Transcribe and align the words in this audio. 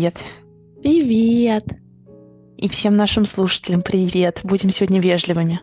Привет. 0.00 0.16
Привет. 0.80 1.64
И 2.56 2.70
всем 2.70 2.96
нашим 2.96 3.26
слушателям 3.26 3.82
привет. 3.82 4.40
Будем 4.44 4.70
сегодня 4.70 4.98
вежливыми. 4.98 5.60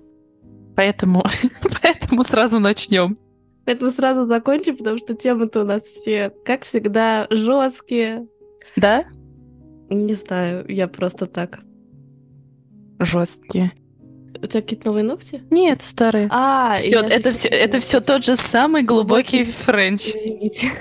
Поэтому, 0.75 1.25
поэтому 1.81 2.21
сразу 2.21 2.59
начнем. 2.59 3.17
Поэтому 3.65 3.89
сразу 3.89 4.27
закончим, 4.27 4.77
потому 4.77 4.99
что 4.99 5.15
темы-то 5.15 5.61
у 5.61 5.65
нас 5.65 5.81
все, 5.85 6.31
как 6.45 6.65
всегда, 6.65 7.25
жесткие. 7.31 8.27
Да? 8.75 9.05
Не 9.89 10.13
знаю, 10.13 10.65
я 10.67 10.87
просто 10.87 11.25
так. 11.25 11.61
Жесткие. 12.99 13.71
У 14.39 14.45
тебя 14.45 14.61
какие-то 14.61 14.85
новые 14.85 15.03
ногти? 15.03 15.41
Нет, 15.49 15.81
старые. 15.83 16.27
А, 16.29 16.77
Все, 16.79 16.99
это 16.99 17.31
все, 17.31 17.49
это 17.49 17.79
все 17.79 18.01
тот 18.01 18.23
же 18.23 18.35
самый 18.35 18.83
глубокий 18.83 19.45
френч. 19.45 20.09
Извините. 20.09 20.73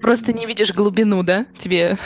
Просто 0.00 0.32
не 0.32 0.46
видишь 0.46 0.74
глубину, 0.74 1.22
да? 1.22 1.46
Тебе 1.56 1.96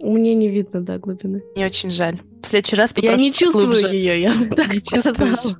Мне 0.00 0.34
не 0.34 0.48
видно, 0.48 0.80
да, 0.80 0.98
глубины. 0.98 1.42
не 1.56 1.64
очень 1.64 1.90
жаль. 1.90 2.20
В 2.42 2.48
следующий 2.48 2.76
раз 2.76 2.94
Я 2.96 3.16
не 3.16 3.32
чувствую 3.32 3.66
глубже. 3.66 3.94
ее, 3.94 4.22
я 4.22 4.32
так 4.56 4.72
Не 4.72 4.80
чувствуешь? 4.80 5.56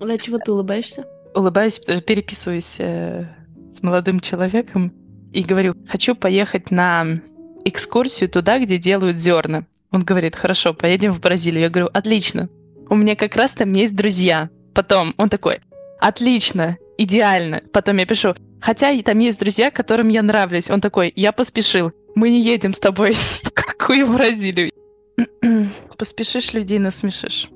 Да 0.00 0.18
чего 0.18 0.38
ты 0.38 0.52
улыбаешься? 0.52 1.06
Улыбаюсь, 1.34 1.78
потому 1.78 1.98
что 1.98 2.06
переписываюсь 2.06 2.76
э, 2.78 3.26
с 3.70 3.82
молодым 3.82 4.20
человеком 4.20 4.92
и 5.32 5.42
говорю, 5.42 5.74
хочу 5.88 6.14
поехать 6.14 6.70
на 6.70 7.20
экскурсию 7.64 8.28
туда, 8.28 8.58
где 8.58 8.78
делают 8.78 9.18
зерна. 9.18 9.66
Он 9.90 10.04
говорит, 10.04 10.36
хорошо, 10.36 10.74
поедем 10.74 11.12
в 11.12 11.20
Бразилию. 11.20 11.62
Я 11.62 11.68
говорю, 11.70 11.90
отлично. 11.92 12.48
У 12.88 12.94
меня 12.94 13.16
как 13.16 13.36
раз 13.36 13.52
там 13.52 13.72
есть 13.72 13.94
друзья. 13.94 14.50
Потом 14.74 15.14
он 15.16 15.28
такой, 15.28 15.60
отлично, 16.00 16.76
идеально. 16.98 17.62
Потом 17.72 17.96
я 17.98 18.06
пишу, 18.06 18.34
хотя 18.60 19.00
там 19.02 19.18
есть 19.18 19.38
друзья, 19.38 19.70
которым 19.70 20.08
я 20.08 20.22
нравлюсь. 20.22 20.70
Он 20.70 20.80
такой, 20.80 21.12
я 21.16 21.32
поспешил. 21.32 21.92
Мы 22.14 22.30
не 22.30 22.40
едем 22.40 22.72
с 22.72 22.80
тобой 22.80 23.14
какую 23.86 24.12
Бразилию. 24.12 24.70
Поспешишь, 25.98 26.52
людей 26.52 26.78
насмешишь. 26.78 27.48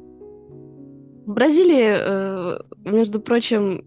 В 1.27 1.33
Бразилии, 1.33 1.95
э, 1.97 2.59
между 2.85 3.21
прочим, 3.21 3.85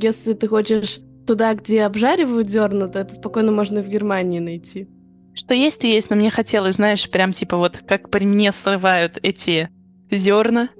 если 0.00 0.34
ты 0.34 0.46
хочешь 0.46 1.00
туда, 1.26 1.54
где 1.54 1.82
обжаривают 1.82 2.48
зерна, 2.50 2.88
то 2.88 2.98
это 3.00 3.14
спокойно 3.14 3.50
можно 3.52 3.78
и 3.78 3.82
в 3.82 3.88
Германии 3.88 4.40
найти. 4.40 4.88
Что 5.34 5.54
есть, 5.54 5.80
то 5.80 5.86
есть, 5.86 6.10
но 6.10 6.16
мне 6.16 6.30
хотелось, 6.30 6.74
знаешь, 6.74 7.08
прям 7.10 7.32
типа 7.32 7.56
вот 7.56 7.78
как 7.78 8.10
при 8.10 8.26
мне 8.26 8.52
срывают 8.52 9.18
эти 9.22 9.70
зерна, 10.10 10.70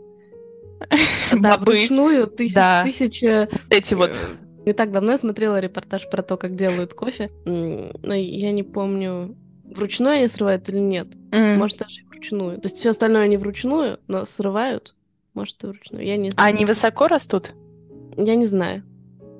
Да, 1.33 1.57
бобы, 1.59 1.73
вручную 1.73 2.27
тысяч, 2.27 2.55
Да. 2.55 2.83
тысяча... 2.85 3.49
эти 3.71 3.95
вот. 3.95 4.11
э, 4.11 4.65
Не 4.67 4.73
так 4.75 4.93
давно 4.93 5.13
я 5.13 5.19
смотрела 5.19 5.61
репортаж 5.61 6.09
про 6.11 6.23
то, 6.23 6.37
как 6.37 6.57
делают 6.57 6.93
кофе, 6.95 7.31
но 7.47 8.15
я 8.15 8.53
не 8.53 8.63
помню, 8.63 9.37
вручную 9.75 10.17
они 10.17 10.27
срывают 10.29 10.69
или 10.69 10.79
нет. 10.79 11.09
М. 11.33 11.59
Может, 11.59 11.79
даже 11.79 12.01
и 12.01 12.05
вручную. 12.05 12.57
То 12.61 12.67
есть 12.67 12.77
все 12.79 12.91
остальное 12.91 13.23
они 13.23 13.37
вручную, 13.37 13.99
но 14.09 14.25
срывают. 14.25 14.95
Может, 15.35 15.63
и 15.65 15.67
вручную. 15.69 16.05
Я 16.05 16.17
не 16.17 16.29
А 16.29 16.33
знаю. 16.33 16.55
они 16.55 16.65
высоко 16.65 17.07
растут? 17.09 17.53
Я 18.17 18.35
не 18.35 18.47
знаю. 18.47 18.83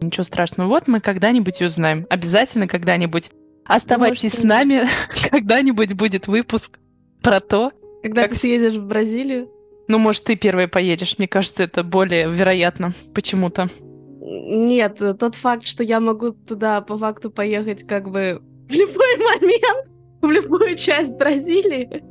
Ничего 0.01 0.25
страшного. 0.25 0.69
Вот 0.69 0.89
мы 0.89 1.01
когда-нибудь 1.01 1.61
узнаем. 1.63 2.07
Обязательно 2.09 2.67
когда-нибудь. 2.67 3.31
Оставайтесь 3.65 4.23
Может, 4.33 4.39
с 4.39 4.43
нами. 4.43 4.89
Когда-нибудь 5.31 5.93
будет 5.95 6.27
выпуск 6.27 6.79
про 7.23 7.41
то. 7.41 7.73
Когда 8.03 8.23
Как 8.23 8.33
ты 8.33 8.39
съедешь 8.39 8.77
в 8.79 8.87
Бразилию, 8.87 9.51
Ну, 9.89 9.99
может, 9.99 10.25
ты 10.25 10.37
первый 10.37 10.69
поедешь. 10.69 11.19
Мне 11.19 11.29
кажется, 11.29 11.65
это 11.65 11.83
более 11.83 12.31
вероятно 12.31 12.93
почему-то. 13.15 13.67
Нет, 14.23 15.03
э, 15.03 15.15
тот 15.15 15.35
факт, 15.35 15.67
что 15.67 15.83
я 15.85 16.01
могу 16.01 16.31
туда 16.33 16.81
по 16.81 16.97
факту 16.97 17.31
поехать 17.31 17.87
как 17.87 18.09
бы 18.11 18.41
в 18.69 18.73
любой 18.73 19.17
момент, 19.41 19.89
в 20.23 20.31
любую 20.31 20.77
часть 20.77 21.17
Бразилии. 21.17 22.03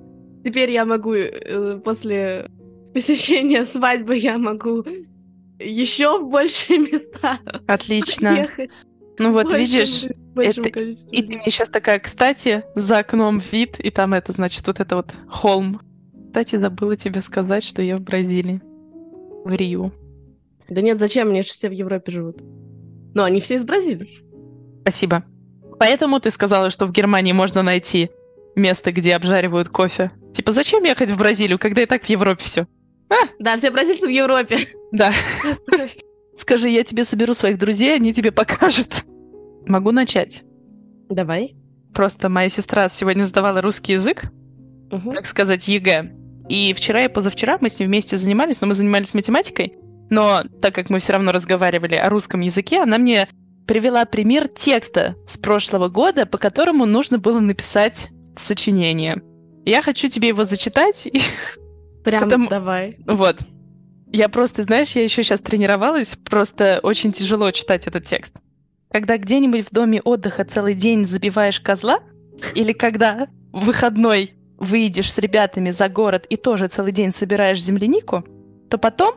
Теперь 0.44 0.72
я 0.72 0.86
могу 0.86 1.14
э, 1.14 1.80
после 1.84 2.50
посещения 2.94 3.66
свадьбы 3.66 4.16
я 4.18 4.38
могу 4.38 4.84
еще 5.60 6.20
в 6.20 6.30
большие 6.30 6.80
места 6.80 7.40
Отлично. 7.68 8.30
ехать. 8.30 8.72
Ну 9.20 9.34
вот, 9.34 9.52
видишь, 9.54 10.06
это- 10.36 10.80
И 11.12 11.22
ты 11.22 11.36
мне 11.36 11.44
сейчас 11.48 11.70
такая, 11.70 12.00
кстати, 12.00 12.64
за 12.76 13.00
окном 13.00 13.42
вид, 13.52 13.78
и 13.80 13.92
там 13.92 14.14
это, 14.14 14.32
значит, 14.32 14.66
вот 14.66 14.80
это 14.80 14.96
вот 14.96 15.14
холм. 15.28 15.82
Кстати, 16.28 16.56
забыла 16.56 16.96
тебе 16.96 17.22
сказать, 17.22 17.64
что 17.64 17.82
я 17.82 17.98
в 17.98 18.02
Бразилии. 18.02 18.62
В 19.44 19.54
Рио. 19.54 19.92
Да 20.70 20.82
нет, 20.82 21.00
зачем? 21.00 21.30
Они 21.30 21.42
же 21.42 21.50
все 21.50 21.68
в 21.68 21.74
Европе 21.74 22.12
живут. 22.12 22.38
Но 23.14 23.24
они 23.24 23.42
все 23.42 23.56
из 23.56 23.66
Бразилии. 23.66 24.08
Спасибо. 24.82 25.26
Поэтому 25.80 26.20
ты 26.20 26.30
сказала, 26.32 26.70
что 26.70 26.86
в 26.86 26.92
Германии 26.92 27.32
можно 27.32 27.64
найти 27.64 28.10
место, 28.56 28.92
где 28.92 29.16
обжаривают 29.16 29.70
кофе. 29.70 30.12
Типа, 30.34 30.52
зачем 30.52 30.84
ехать 30.84 31.12
в 31.12 31.18
Бразилию, 31.18 31.58
когда 31.58 31.82
и 31.82 31.86
так 31.86 32.04
в 32.04 32.10
Европе 32.10 32.44
все? 32.44 32.68
Да, 33.40 33.58
все 33.58 33.72
бразильцы 33.72 34.06
в 34.06 34.10
Европе. 34.10 34.68
Да. 34.92 35.12
Скажи, 36.38 36.70
я 36.70 36.84
тебе 36.84 37.04
соберу 37.04 37.34
своих 37.34 37.58
друзей, 37.58 37.96
они 37.96 38.14
тебе 38.14 38.32
покажут. 38.32 39.04
Могу 39.66 39.92
начать. 39.92 40.44
Давай. 41.10 41.56
Просто 41.94 42.30
моя 42.30 42.50
сестра 42.50 42.88
сегодня 42.90 43.24
сдавала 43.24 43.62
русский 43.62 43.94
язык, 43.94 44.26
Мгм. 44.92 45.14
так 45.14 45.26
сказать, 45.26 45.68
ЕГЭ. 45.68 46.12
И 46.50 46.74
вчера 46.74 47.06
и 47.06 47.08
позавчера 47.08 47.58
мы 47.62 47.70
с 47.70 47.80
ней 47.80 47.86
вместе 47.86 48.18
занимались, 48.18 48.62
но 48.62 48.68
мы 48.68 48.74
занимались 48.74 49.14
математикой. 49.14 49.74
Но 50.10 50.44
так 50.62 50.74
как 50.74 50.90
мы 50.90 51.00
все 51.00 51.14
равно 51.14 51.32
разговаривали 51.32 51.96
о 51.96 52.10
русском 52.10 52.40
языке, 52.42 52.82
она 52.82 52.98
мне 52.98 53.28
привела 53.70 54.04
пример 54.06 54.48
текста 54.48 55.16
с 55.28 55.38
прошлого 55.38 55.90
года, 55.90 56.26
по 56.26 56.40
которому 56.40 56.88
нужно 56.88 57.20
было 57.20 57.40
написать 57.40 58.08
сочинение. 58.36 59.22
Я 59.64 59.84
хочу 59.84 60.08
тебе 60.08 60.30
его 60.30 60.44
зачитать. 60.44 61.08
Прям 62.04 62.24
Потому- 62.24 62.50
давай. 62.50 62.98
Вот. 63.06 63.38
Я 64.12 64.28
просто, 64.28 64.64
знаешь, 64.64 64.94
я 64.94 65.04
еще 65.04 65.22
сейчас 65.22 65.42
тренировалась, 65.42 66.16
просто 66.16 66.80
очень 66.82 67.14
тяжело 67.14 67.52
читать 67.52 67.86
этот 67.86 68.08
текст. 68.08 68.34
Когда 68.92 69.20
где-нибудь 69.20 69.68
в 69.68 69.72
доме 69.72 70.02
отдыха 70.02 70.46
целый 70.46 70.74
день 70.74 71.06
забиваешь 71.06 71.62
козла, 71.62 72.00
или 72.56 72.74
когда 72.74 73.28
в 73.54 73.66
выходной 73.66 74.34
выйдешь 74.58 75.14
с 75.14 75.20
ребятами 75.20 75.70
за 75.70 75.90
город 75.90 76.26
и 76.28 76.38
тоже 76.38 76.70
целый 76.70 76.92
день 76.92 77.12
собираешь 77.12 77.62
землянику, 77.62 78.24
то 78.68 78.80
потом, 78.80 79.14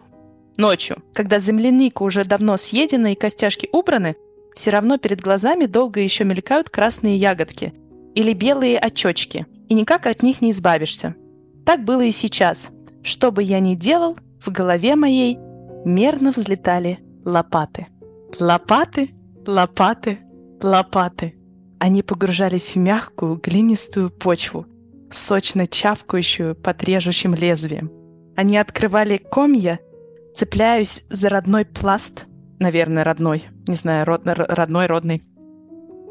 ночью, 0.59 1.03
когда 1.15 1.39
земляника 1.39 2.03
уже 2.03 2.27
давно 2.27 2.59
съедена 2.59 3.13
и 3.13 3.17
костяшки 3.17 3.67
убраны, 3.73 4.15
все 4.55 4.71
равно 4.71 4.99
перед 4.99 5.21
глазами 5.21 5.67
долго 5.67 6.01
еще 6.01 6.25
мелькают 6.25 6.71
красные 6.71 7.17
ягодки 7.17 7.73
или 8.15 8.33
белые 8.33 8.79
очечки, 8.79 9.47
и 9.69 9.75
никак 9.75 10.07
от 10.07 10.23
них 10.23 10.41
не 10.41 10.51
избавишься. 10.51 11.15
Так 11.65 11.85
было 11.85 12.03
и 12.03 12.11
сейчас. 12.11 12.69
Что 13.03 13.33
бы 13.33 13.43
я 13.43 13.61
ни 13.61 13.75
делал, 13.75 14.17
в 14.41 14.51
голове 14.51 14.97
моей 14.97 15.39
мерно 15.85 16.33
взлетали 16.33 16.99
лопаты. 17.25 17.87
Лопаты, 18.39 19.11
лопаты, 19.47 20.19
лопаты. 20.61 21.35
Они 21.79 22.03
погружались 22.03 22.75
в 22.75 22.77
мягкую 22.77 23.37
глинистую 23.37 24.11
почву, 24.11 24.67
сочно 25.11 25.67
чавкающую 25.67 26.55
под 26.55 26.85
режущим 26.85 27.35
лезвием. 27.35 27.91
Они 28.37 28.57
открывали 28.57 29.17
комья, 29.19 29.79
цепляюсь 30.35 31.05
за 31.11 31.29
родной 31.29 31.65
пласт, 31.65 32.27
наверное, 32.63 33.05
родной, 33.05 33.45
не 33.67 33.75
знаю, 33.75 34.07
род- 34.07 34.23
родной, 34.25 34.87
родный. 34.87 35.23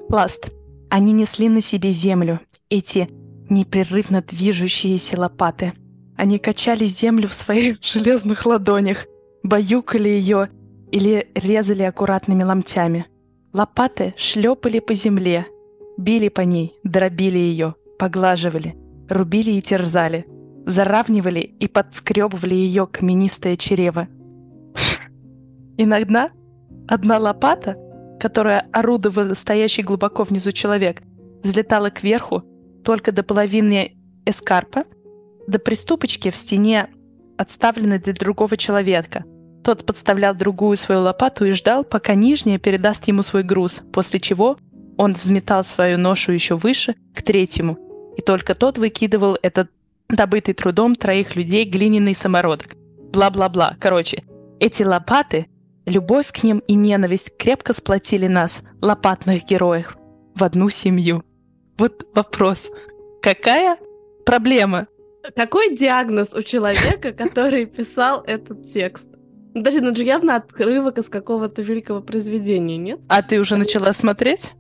Пласт. 0.08 0.52
Они 0.90 1.14
несли 1.14 1.50
на 1.50 1.62
себе 1.62 1.92
землю, 1.92 2.42
эти 2.70 3.10
непрерывно 3.50 4.22
движущиеся 4.22 5.20
лопаты. 5.20 5.74
Они 6.18 6.38
качали 6.38 6.86
землю 6.86 7.28
в 7.28 7.34
своих 7.34 7.78
железных 7.82 8.46
ладонях, 8.46 9.06
баюкали 9.42 10.10
ее 10.10 10.50
или 10.92 11.28
резали 11.34 11.84
аккуратными 11.84 12.44
ломтями. 12.44 13.06
Лопаты 13.54 14.14
шлепали 14.18 14.80
по 14.80 14.94
земле, 14.94 15.46
били 15.98 16.28
по 16.30 16.42
ней, 16.42 16.76
дробили 16.84 17.38
ее, 17.38 17.76
поглаживали, 17.98 18.76
рубили 19.10 19.52
и 19.52 19.62
терзали, 19.62 20.26
заравнивали 20.66 21.40
и 21.40 21.68
подскребывали 21.68 22.56
ее 22.56 22.86
каменистое 22.88 23.56
чрево. 23.56 24.08
Иногда 25.78 26.32
одна 26.92 27.18
лопата, 27.18 27.78
которая 28.20 28.68
орудовал 28.74 29.34
стоящий 29.34 29.82
глубоко 29.82 30.24
внизу 30.24 30.52
человек, 30.52 31.02
взлетала 31.42 31.90
кверху 31.90 32.44
только 32.84 33.14
до 33.14 33.24
половины 33.24 33.96
эскарпа, 34.26 34.84
до 35.48 35.58
приступочки 35.58 36.30
в 36.30 36.36
стене, 36.36 36.90
отставленной 37.38 38.00
для 38.00 38.14
другого 38.14 38.58
человека. 38.58 39.24
Тот 39.64 39.86
подставлял 39.86 40.36
другую 40.36 40.76
свою 40.76 41.02
лопату 41.02 41.46
и 41.46 41.54
ждал, 41.54 41.86
пока 41.86 42.14
нижняя 42.14 42.60
передаст 42.60 43.08
ему 43.08 43.24
свой 43.24 43.44
груз, 43.44 43.82
после 43.94 44.20
чего 44.20 44.58
он 44.98 45.14
взметал 45.14 45.64
свою 45.64 45.98
ношу 45.98 46.34
еще 46.34 46.56
выше, 46.58 46.96
к 47.16 47.22
третьему, 47.22 47.78
и 48.18 48.22
только 48.22 48.54
тот 48.54 48.78
выкидывал 48.78 49.38
этот 49.42 49.70
добытый 50.10 50.54
трудом 50.54 50.98
троих 50.98 51.38
людей 51.38 51.64
глиняный 51.64 52.16
самородок. 52.16 52.76
Бла-бла-бла. 53.14 53.78
Короче, 53.80 54.24
эти 54.60 54.84
лопаты, 54.84 55.48
любовь 55.92 56.32
к 56.32 56.44
ним 56.44 56.60
и 56.68 56.74
ненависть 56.74 57.38
крепко 57.38 57.74
сплотили 57.74 58.28
нас, 58.28 58.64
лопатных 58.82 59.46
героев, 59.46 59.98
в 60.36 60.44
одну 60.44 60.70
семью. 60.70 61.24
Вот 61.78 62.08
вопрос. 62.16 62.70
Какая 63.22 63.78
проблема. 64.26 64.88
Какой 65.36 65.76
диагноз 65.76 66.34
у 66.34 66.42
человека, 66.42 67.12
который 67.12 67.66
писал 67.66 68.24
этот 68.26 68.72
текст? 68.72 69.08
Ну, 69.54 69.62
Даже 69.62 69.82
ну, 69.82 69.96
же 69.96 70.04
явно 70.04 70.38
отрывок 70.38 70.98
из 70.98 71.10
какого-то 71.10 71.62
великого 71.62 72.02
произведения, 72.02 72.78
нет? 72.78 73.00
А 73.08 73.22
ты 73.22 73.40
уже 73.40 73.58
начала 73.58 73.92
смотреть? 73.94 74.54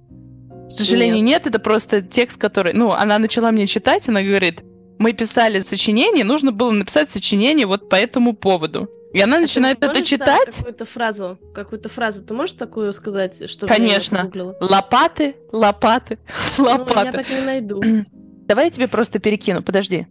К 0.68 0.70
сожалению, 0.70 1.24
нет. 1.24 1.48
это 1.48 1.60
просто 1.60 2.02
текст, 2.02 2.40
который... 2.40 2.74
Ну, 2.74 2.92
она 2.92 3.18
начала 3.18 3.52
мне 3.52 3.68
читать, 3.68 4.08
она 4.08 4.22
говорит, 4.22 4.64
мы 5.00 5.14
писали 5.14 5.60
сочинение, 5.60 6.24
нужно 6.24 6.52
было 6.52 6.72
написать 6.72 7.10
сочинение 7.10 7.66
вот 7.66 7.90
по 7.90 7.96
этому 7.96 8.34
поводу. 8.36 8.90
И 9.14 9.20
она 9.20 9.38
А 9.38 9.40
начинает 9.42 9.84
это 9.84 10.04
читать. 10.04 10.58
Какую-то 10.58 10.86
фразу, 10.86 11.38
какую-то 11.54 11.90
фразу. 11.90 12.24
Ты 12.26 12.34
можешь 12.34 12.56
такую 12.56 12.94
сказать, 12.94 13.50
что 13.50 13.68
Конечно. 13.68 14.32
Лопаты, 14.62 15.36
лопаты, 15.52 16.18
Ну, 16.58 16.66
я 16.66 16.78
лопаты. 16.78 17.12
так 17.12 17.30
не 17.30 17.42
найду. 17.42 17.82
Давай 18.48 18.66
я 18.66 18.72
тебе 18.72 18.88
просто 18.88 19.20
перекину, 19.20 19.62
подожди. 19.62 20.08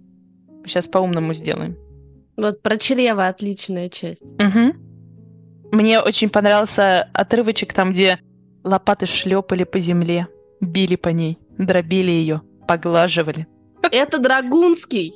Сейчас 0.66 0.86
по-умному 0.86 1.32
сделаем. 1.32 1.76
Вот 2.36 2.62
про 2.62 2.76
чрево 2.76 3.26
отличная 3.28 3.88
часть. 3.88 4.22
Мгм. 4.38 4.74
Мне 5.72 6.00
очень 6.00 6.28
понравился 6.28 7.08
отрывочек 7.14 7.72
там, 7.72 7.92
где 7.92 8.18
лопаты 8.64 9.06
шлепали 9.06 9.64
по 9.64 9.78
земле, 9.78 10.26
били 10.60 10.96
по 10.96 11.08
ней, 11.08 11.38
дробили 11.58 12.10
ее, 12.10 12.42
поглаживали. 12.68 13.46
Это 13.90 14.18
Драгунский. 14.18 15.14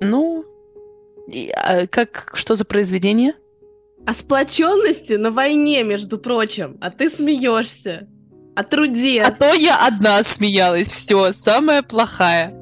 Ну, 0.00 0.44
и, 1.28 1.50
а 1.54 1.86
как 1.86 2.32
что 2.34 2.54
за 2.54 2.64
произведение? 2.64 3.34
О 4.06 4.12
сплоченности 4.12 5.14
на 5.14 5.30
войне, 5.30 5.82
между 5.82 6.18
прочим. 6.18 6.76
А 6.80 6.90
ты 6.90 7.08
смеешься. 7.08 8.06
О 8.54 8.62
труде. 8.62 9.22
А 9.22 9.30
то 9.30 9.52
я 9.54 9.78
одна 9.78 10.22
смеялась. 10.22 10.88
Все, 10.88 11.32
самая 11.32 11.82
плохая. 11.82 12.54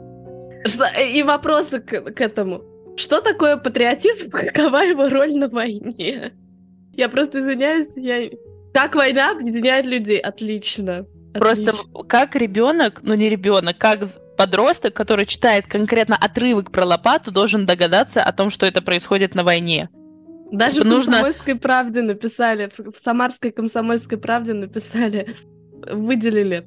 Что- 0.64 0.86
И 1.00 1.22
вопросы 1.22 1.80
к, 1.80 2.00
к 2.12 2.20
этому. 2.20 2.62
Что 2.96 3.20
такое 3.20 3.56
патриотизм? 3.56 4.30
Какова 4.30 4.78
его 4.84 5.08
роль 5.08 5.34
на 5.34 5.48
войне? 5.48 6.32
Я 6.94 7.08
просто 7.08 7.40
извиняюсь, 7.40 7.88
я... 7.96 8.30
Как 8.72 8.94
война 8.94 9.32
объединяет 9.32 9.86
людей? 9.86 10.18
Отлично. 10.18 11.06
Просто 11.34 11.70
Отлично. 11.70 12.04
как 12.04 12.36
ребенок, 12.36 13.00
ну 13.02 13.14
не 13.14 13.28
ребенок, 13.28 13.76
как 13.78 14.06
подросток, 14.44 14.94
который 14.94 15.26
читает 15.26 15.66
конкретно 15.66 16.16
отрывок 16.16 16.72
про 16.72 16.84
лопату, 16.84 17.30
должен 17.30 17.64
догадаться 17.64 18.22
о 18.22 18.32
том, 18.32 18.50
что 18.50 18.66
это 18.66 18.82
происходит 18.82 19.34
на 19.34 19.44
войне. 19.44 19.88
Даже 20.50 20.74
типа 20.74 20.84
в 20.84 20.88
нужно- 20.88 21.12
«Комсомольской 21.12 21.54
правде» 21.54 22.02
написали, 22.02 22.68
в 22.68 22.98
«Самарской 22.98 23.52
комсомольской 23.52 24.18
правде» 24.18 24.52
написали, 24.52 25.36
выделили 25.92 26.66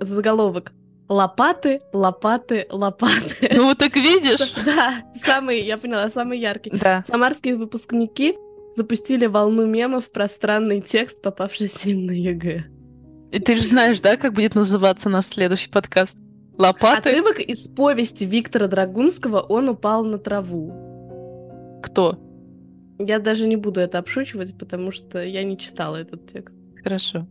заголовок 0.00 0.72
«Лопаты, 1.08 1.80
лопаты, 1.92 2.66
лопаты». 2.70 3.50
Ну 3.54 3.64
вот 3.64 3.78
так 3.78 3.94
видишь? 3.96 4.54
Да, 4.64 5.02
самый, 5.24 5.60
я 5.60 5.76
поняла, 5.78 6.08
самый 6.08 6.38
яркий. 6.38 6.70
Да. 6.70 7.04
Самарские 7.06 7.56
выпускники 7.56 8.36
запустили 8.76 9.26
волну 9.26 9.66
мемов 9.66 10.10
про 10.10 10.28
странный 10.28 10.80
текст, 10.80 11.20
попавшийся 11.22 11.90
им 11.90 12.06
на 12.06 12.12
ЕГЭ. 12.12 12.64
И 13.32 13.40
ты 13.40 13.56
же 13.56 13.62
знаешь, 13.62 14.00
да, 14.00 14.16
как 14.16 14.32
будет 14.32 14.54
называться 14.54 15.08
наш 15.08 15.26
следующий 15.26 15.68
подкаст? 15.68 16.16
Лопаты? 16.58 17.10
Отрывок 17.10 17.38
из 17.40 17.68
повести 17.68 18.24
Виктора 18.24 18.66
Драгунского 18.66 19.40
«Он 19.40 19.68
упал 19.68 20.04
на 20.04 20.18
траву». 20.18 20.72
Кто? 21.82 22.18
Я 22.98 23.18
даже 23.18 23.46
не 23.46 23.56
буду 23.56 23.80
это 23.80 23.98
обшучивать, 23.98 24.56
потому 24.58 24.90
что 24.90 25.22
я 25.22 25.44
не 25.44 25.58
читала 25.58 25.96
этот 25.96 26.32
текст. 26.32 26.54
Хорошо. 26.82 27.26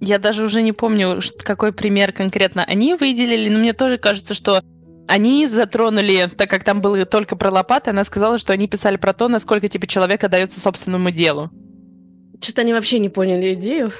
Я 0.00 0.18
даже 0.18 0.44
уже 0.44 0.62
не 0.62 0.72
помню, 0.72 1.20
какой 1.44 1.72
пример 1.72 2.12
конкретно 2.12 2.64
они 2.64 2.94
выделили, 2.94 3.48
но 3.48 3.58
мне 3.58 3.72
тоже 3.72 3.98
кажется, 3.98 4.34
что 4.34 4.62
они 5.08 5.46
затронули, 5.46 6.30
так 6.36 6.48
как 6.48 6.64
там 6.64 6.80
было 6.80 7.04
только 7.04 7.36
про 7.36 7.50
лопаты, 7.50 7.90
она 7.90 8.04
сказала, 8.04 8.38
что 8.38 8.52
они 8.52 8.68
писали 8.68 8.96
про 8.96 9.12
то, 9.12 9.28
насколько 9.28 9.68
типа 9.68 9.86
человек 9.86 10.22
отдается 10.24 10.60
собственному 10.60 11.10
делу. 11.10 11.50
Что-то 12.40 12.62
они 12.62 12.72
вообще 12.72 12.98
не 12.98 13.08
поняли 13.08 13.54
идею. 13.54 13.92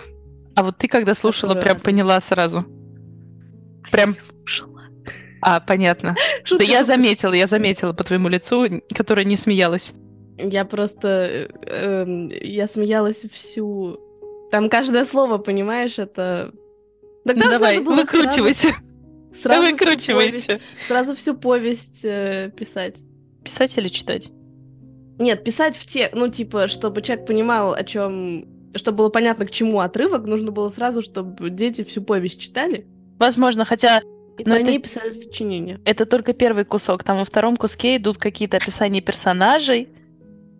А 0.57 0.63
вот 0.63 0.79
ты, 0.79 0.89
когда 0.89 1.15
слушала, 1.15 1.55
Которую 1.55 1.77
прям 1.77 1.81
поняла 1.81 2.21
сразу. 2.21 2.65
Прям, 3.93 4.17
а, 5.43 5.61
понятно. 5.61 6.17
Да 6.51 6.65
я 6.65 6.83
заметила, 6.85 7.33
я 7.35 7.47
заметила 7.47 7.93
по 7.93 8.05
твоему 8.05 8.29
лицу, 8.29 8.67
которая 8.95 9.25
не 9.25 9.37
смеялась. 9.37 9.93
Я 10.39 10.65
просто... 10.65 11.09
э, 11.09 11.49
эм, 11.67 12.29
я 12.29 12.67
смеялась 12.67 13.25
всю... 13.31 13.99
Там 14.51 14.69
каждое 14.71 15.05
слово, 15.05 15.39
понимаешь, 15.39 15.99
это... 15.99 16.53
Тогда 17.25 17.45
Ну, 17.45 17.51
давай, 17.51 17.79
было 17.81 17.97
выкручивайся, 17.97 18.69
Сразу, 18.69 18.83
сразу 19.43 19.63
всю 19.63 19.73
выкручивайся. 19.73 20.53
повесть- 20.53 20.61
сразу 20.89 21.17
всю 21.17 21.37
повесть 21.37 22.01
э, 22.05 22.51
писать. 22.57 22.97
Писать 23.45 23.77
или 23.79 23.89
читать? 23.89 24.31
Нет, 25.19 25.45
писать 25.45 25.77
в 25.77 25.87
те... 25.87 26.11
Ну, 26.13 26.29
типа, 26.29 26.67
чтобы 26.69 27.03
человек 27.03 27.27
понимал, 27.27 27.75
о 27.75 27.85
чем... 27.85 28.47
Чтобы 28.75 28.99
было 28.99 29.09
понятно, 29.11 29.47
к 29.47 29.51
чему 29.51 29.81
отрывок, 29.81 30.25
нужно 30.25 30.51
было 30.51 30.69
сразу, 30.71 31.03
чтобы 31.03 31.51
дети 31.51 31.85
всю 31.85 32.03
повесть 32.03 32.41
читали, 32.41 32.87
Возможно, 33.23 33.65
хотя 33.65 34.01
и 34.39 34.45
Но 34.45 34.57
это- 34.57 34.79
писали 34.79 35.11
сочинения. 35.11 35.81
это 35.85 36.07
только 36.07 36.33
первый 36.33 36.65
кусок. 36.65 37.05
Там 37.05 37.19
во 37.19 37.25
втором 37.25 37.57
куске 37.57 37.97
идут 37.97 38.19
какие-то 38.19 38.57
описания 38.57 39.01
персонажей. 39.01 39.89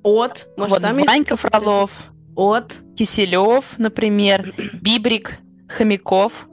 От. 0.03 0.49
Может, 0.57 0.71
вот 0.71 0.83
там 0.83 0.97
есть 0.99 1.09
Ванька 1.09 1.37
какой-то- 1.37 1.59
Фролов, 1.59 1.91
От. 2.37 2.75
Киселев, 2.97 3.79
например, 3.79 4.53
Бибрик, 4.75 5.39
Хомяков. 5.69 6.49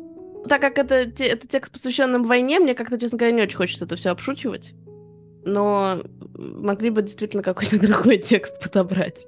Так 0.47 0.61
как 0.61 0.77
это, 0.79 0.95
это 0.95 1.47
текст, 1.47 1.71
посвященный 1.71 2.19
войне, 2.19 2.59
мне 2.59 2.73
как-то, 2.73 2.97
честно 2.97 3.17
говоря, 3.17 3.35
не 3.35 3.41
очень 3.41 3.57
хочется 3.57 3.85
это 3.85 3.95
все 3.95 4.09
обшучивать. 4.11 4.73
Но 5.45 6.01
могли 6.35 6.89
бы 6.89 7.01
действительно 7.01 7.43
какой-то 7.43 7.77
другой 7.79 8.17
текст 8.19 8.61
подобрать. 8.61 9.25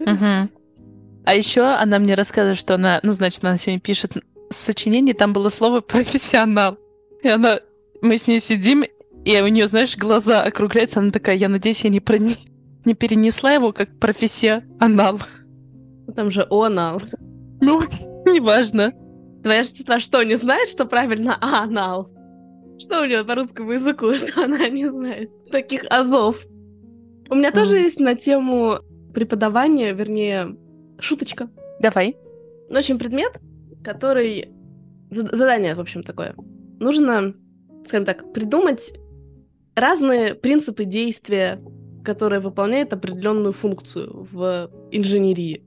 Мгм. 0.00 0.50
А 1.24 1.34
еще 1.34 1.62
она 1.62 1.98
мне 1.98 2.14
рассказывает, 2.14 2.58
что 2.58 2.74
она, 2.74 3.00
ну, 3.02 3.12
значит, 3.12 3.42
она 3.44 3.56
сегодня 3.56 3.80
пишет 3.80 4.12
сочинение, 4.56 5.14
там 5.14 5.32
было 5.32 5.48
слово 5.48 5.80
профессионал. 5.80 6.76
И 7.22 7.28
она, 7.28 7.60
мы 8.02 8.18
с 8.18 8.26
ней 8.26 8.40
сидим, 8.40 8.84
и 9.24 9.40
у 9.40 9.46
нее, 9.48 9.66
знаешь, 9.66 9.96
глаза 9.96 10.42
округляются, 10.42 11.00
она 11.00 11.10
такая, 11.10 11.36
я 11.36 11.48
надеюсь, 11.48 11.80
я 11.84 11.90
не, 11.90 12.00
прони- 12.00 12.36
не 12.84 12.94
перенесла 12.94 13.52
его 13.52 13.72
как 13.72 13.98
профессионал. 13.98 15.20
Там 16.14 16.30
же 16.30 16.46
онал. 16.50 17.00
Ну, 17.60 17.82
неважно. 18.26 18.92
Твоя 19.42 19.62
же 19.62 19.70
сестра 19.70 20.00
что, 20.00 20.22
не 20.22 20.36
знает, 20.36 20.68
что 20.68 20.84
правильно 20.86 21.36
анал? 21.40 22.08
Что 22.78 23.02
у 23.02 23.06
нее 23.06 23.24
по 23.24 23.34
русскому 23.34 23.72
языку, 23.72 24.12
что 24.14 24.44
она 24.44 24.68
не 24.68 24.88
знает? 24.90 25.30
Таких 25.50 25.84
азов. 25.90 26.38
У 27.30 27.34
меня 27.34 27.52
тоже 27.52 27.74
Мгм. 27.76 27.82
есть 27.84 28.00
на 28.00 28.14
тему 28.14 28.78
преподавания, 29.14 29.92
вернее, 29.94 30.56
шуточка. 30.98 31.48
Давай. 31.80 32.16
В 32.68 32.76
общем, 32.76 32.98
предмет, 32.98 33.40
который... 33.84 34.48
зад- 35.10 35.36
Задание, 35.36 35.74
в 35.74 35.80
общем, 35.80 36.02
такое. 36.02 36.34
Нужно, 36.80 37.34
скажем 37.86 38.04
так, 38.04 38.32
придумать 38.32 38.92
разные 39.76 40.34
принципы 40.34 40.84
действия, 40.84 41.60
которые 42.04 42.40
выполняют 42.40 42.92
определенную 42.92 43.52
функцию 43.52 44.26
в 44.32 44.70
инженерии. 44.90 45.64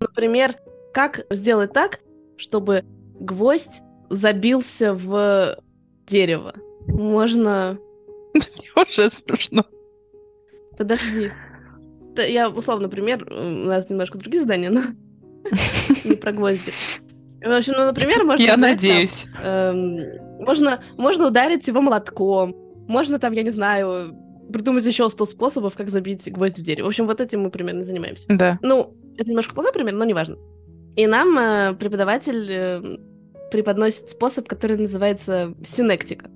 Например, 0.00 0.56
как 0.92 1.26
сделать 1.30 1.72
так, 1.72 2.00
чтобы 2.36 2.84
гвоздь 3.20 3.82
забился 4.10 4.94
в 4.94 5.58
дерево. 6.06 6.54
Можно... 6.86 7.78
Мне 8.34 8.86
уже 8.88 9.10
смешно. 9.10 9.64
Подожди. 10.76 11.32
Я 12.16 12.48
условно 12.48 12.88
пример, 12.88 13.26
у 13.30 13.34
нас 13.34 13.88
немножко 13.90 14.18
другие 14.18 14.42
задания, 14.42 14.70
но 14.70 14.82
не 16.04 16.16
про 16.16 16.32
гвозди. 16.32 16.72
В 17.40 17.50
общем, 17.50 17.74
ну, 17.76 17.84
например, 17.84 18.24
можно... 18.24 18.42
Я 18.42 18.52
там, 18.52 18.62
надеюсь. 18.62 19.26
эм, 19.42 20.44
можно, 20.44 20.82
можно 20.96 21.28
ударить 21.28 21.66
его 21.68 21.80
молотком. 21.80 22.54
Можно 22.88 23.18
там, 23.18 23.32
я 23.32 23.42
не 23.42 23.50
знаю, 23.50 24.16
придумать 24.52 24.84
еще 24.84 25.08
100 25.08 25.26
способов, 25.26 25.74
как 25.76 25.90
забить 25.90 26.30
гвоздь 26.32 26.58
в 26.58 26.62
дерево. 26.62 26.86
В 26.86 26.88
общем, 26.88 27.06
вот 27.06 27.20
этим 27.20 27.42
мы 27.42 27.50
примерно 27.50 27.84
занимаемся. 27.84 28.26
Да. 28.28 28.58
Ну, 28.62 28.94
это 29.16 29.28
немножко 29.30 29.54
плохой 29.54 29.72
пример, 29.72 29.94
но 29.94 30.04
неважно. 30.04 30.36
И 30.96 31.06
нам 31.06 31.38
э, 31.38 31.74
преподаватель 31.74 32.46
э, 32.50 32.98
преподносит 33.50 34.10
способ, 34.10 34.48
который 34.48 34.76
называется 34.76 35.54
синектика. 35.66 36.30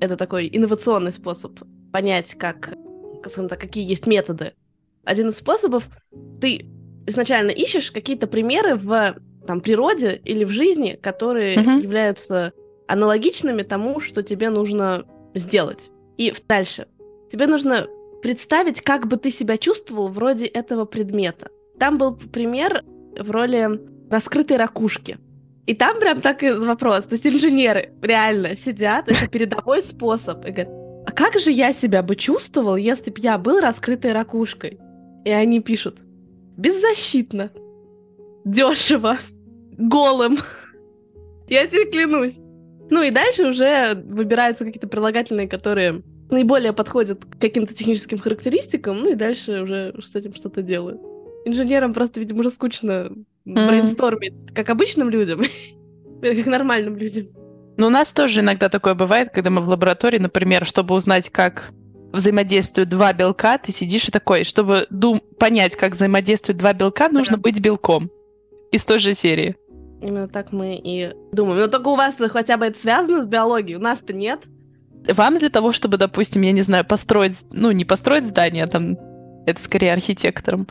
Это 0.00 0.16
такой 0.16 0.48
инновационный 0.52 1.12
способ 1.12 1.58
понять, 1.92 2.34
как, 2.34 2.74
скажем 3.20 3.48
так, 3.48 3.60
какие 3.60 3.88
есть 3.88 4.06
методы. 4.06 4.52
Один 5.04 5.28
из 5.28 5.38
способов 5.38 5.88
ты 6.40 6.66
изначально 7.06 7.50
ищешь 7.50 7.90
какие-то 7.90 8.26
примеры 8.26 8.76
в 8.76 9.16
там, 9.46 9.60
природе 9.60 10.20
или 10.24 10.44
в 10.44 10.50
жизни, 10.50 10.98
которые 11.00 11.58
Мгм. 11.58 11.80
являются 11.80 12.52
аналогичными 12.86 13.62
тому, 13.62 14.00
что 14.00 14.22
тебе 14.22 14.50
нужно 14.50 15.04
сделать. 15.34 15.90
И 16.18 16.32
дальше. 16.48 16.86
Тебе 17.30 17.46
нужно 17.46 17.86
представить, 18.22 18.80
как 18.82 19.06
бы 19.08 19.16
ты 19.16 19.30
себя 19.30 19.56
чувствовал 19.56 20.08
вроде 20.08 20.46
этого 20.46 20.84
предмета. 20.84 21.48
Там 21.78 21.98
был 21.98 22.14
пример 22.16 22.84
в 23.18 23.30
роли 23.30 23.80
раскрытой 24.10 24.56
ракушки. 24.56 25.18
И 25.66 25.74
там 25.74 25.98
прям 25.98 26.20
так 26.20 26.42
и 26.42 26.50
вопрос. 26.52 27.04
То 27.04 27.14
есть 27.14 27.26
инженеры 27.26 27.92
реально 28.02 28.54
сидят, 28.54 29.10
это 29.10 29.26
передовой 29.28 29.82
способ, 29.82 30.44
и 30.46 30.50
говорят, 30.50 30.68
а 31.06 31.12
как 31.12 31.38
же 31.38 31.50
я 31.50 31.72
себя 31.72 32.02
бы 32.02 32.16
чувствовал, 32.16 32.76
если 32.76 33.10
б 33.10 33.16
я 33.20 33.38
был 33.38 33.60
раскрытой 33.60 34.12
ракушкой? 34.12 34.78
И 35.24 35.30
они 35.30 35.60
пишут, 35.60 36.00
беззащитно, 36.56 37.50
дешево, 38.44 39.16
голым. 39.76 40.38
Я 41.48 41.66
тебе 41.66 41.90
клянусь. 41.90 42.34
Ну 42.90 43.02
и 43.02 43.10
дальше 43.10 43.46
уже 43.48 43.94
выбираются 43.94 44.64
какие-то 44.64 44.88
прилагательные, 44.88 45.48
которые 45.48 46.02
наиболее 46.30 46.72
подходят 46.72 47.24
к 47.24 47.40
каким-то 47.40 47.74
техническим 47.74 48.18
характеристикам, 48.18 49.00
ну 49.00 49.12
и 49.12 49.14
дальше 49.14 49.62
уже 49.62 49.94
с 50.02 50.14
этим 50.14 50.34
что-то 50.34 50.62
делают. 50.62 51.00
Инженерам 51.44 51.92
просто, 51.92 52.20
видимо, 52.20 52.40
уже 52.40 52.50
скучно 52.50 53.10
mm-hmm. 53.46 53.68
брейнстормить, 53.68 54.52
как 54.54 54.68
обычным 54.70 55.10
людям, 55.10 55.42
как 56.22 56.46
нормальным 56.46 56.96
людям. 56.96 57.26
Ну, 57.76 57.88
у 57.88 57.90
нас 57.90 58.12
тоже 58.12 58.40
иногда 58.40 58.68
такое 58.68 58.94
бывает, 58.94 59.30
когда 59.32 59.50
мы 59.50 59.60
в 59.60 59.68
лаборатории, 59.68 60.18
например, 60.18 60.64
чтобы 60.64 60.94
узнать, 60.94 61.28
как 61.30 61.70
взаимодействуют 62.12 62.88
два 62.88 63.12
белка, 63.12 63.58
ты 63.58 63.72
сидишь 63.72 64.08
и 64.08 64.12
такой, 64.12 64.44
чтобы 64.44 64.86
дум- 64.90 65.22
понять, 65.38 65.74
как 65.76 65.92
взаимодействуют 65.92 66.58
два 66.58 66.72
белка, 66.72 67.08
нужно 67.08 67.36
да. 67.36 67.42
быть 67.42 67.60
белком. 67.60 68.10
Из 68.70 68.84
той 68.84 69.00
же 69.00 69.14
серии. 69.14 69.56
Именно 70.04 70.28
так 70.28 70.52
мы 70.52 70.76
и 70.76 71.14
думаем. 71.32 71.60
Но 71.60 71.68
только 71.68 71.88
у 71.88 71.96
вас 71.96 72.16
хотя 72.18 72.58
бы 72.58 72.66
это 72.66 72.78
связано 72.78 73.22
с 73.22 73.26
биологией, 73.26 73.78
у 73.78 73.80
нас-то 73.80 74.12
нет. 74.12 74.40
Вам 75.08 75.38
для 75.38 75.48
того, 75.48 75.72
чтобы, 75.72 75.96
допустим, 75.96 76.42
я 76.42 76.52
не 76.52 76.60
знаю, 76.60 76.84
построить, 76.84 77.42
ну, 77.52 77.70
не 77.70 77.86
построить 77.86 78.26
здание, 78.26 78.66
там, 78.66 78.98
это 79.46 79.58
скорее 79.60 79.94
архитектором, 79.94 80.68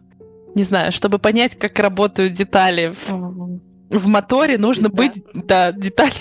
не 0.54 0.62
знаю, 0.62 0.92
чтобы 0.92 1.18
понять, 1.18 1.58
как 1.58 1.80
работают 1.80 2.34
детали 2.34 2.94
в, 3.08 3.60
в 3.90 4.08
моторе, 4.08 4.60
нужно 4.60 4.90
да. 4.90 4.96
быть, 4.96 5.24
да, 5.34 5.72
детали 5.72 6.13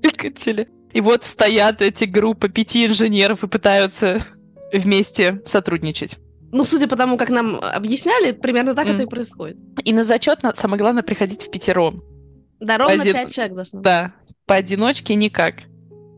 двигателя. 0.00 0.68
И 0.92 1.00
вот 1.00 1.24
стоят 1.24 1.82
эти 1.82 2.04
группы 2.04 2.48
пяти 2.48 2.86
инженеров 2.86 3.42
и 3.42 3.48
пытаются 3.48 4.20
вместе 4.72 5.42
сотрудничать. 5.46 6.18
Ну, 6.52 6.64
судя 6.64 6.86
по 6.86 6.94
тому, 6.94 7.16
как 7.16 7.28
нам 7.28 7.56
объясняли, 7.56 8.30
примерно 8.30 8.76
так 8.76 8.86
mm. 8.86 8.94
это 8.94 9.02
и 9.02 9.06
происходит. 9.06 9.56
И 9.84 9.92
на 9.92 10.04
зачет 10.04 10.40
самое 10.54 10.78
главное 10.78 11.02
приходить 11.02 11.42
в 11.42 11.50
пятером. 11.50 12.04
Да, 12.60 12.78
ровно 12.78 13.02
Один... 13.02 13.28
человек 13.28 13.54
должно 13.54 13.80
Да, 13.80 14.12
поодиночке 14.46 15.14
никак. 15.14 15.56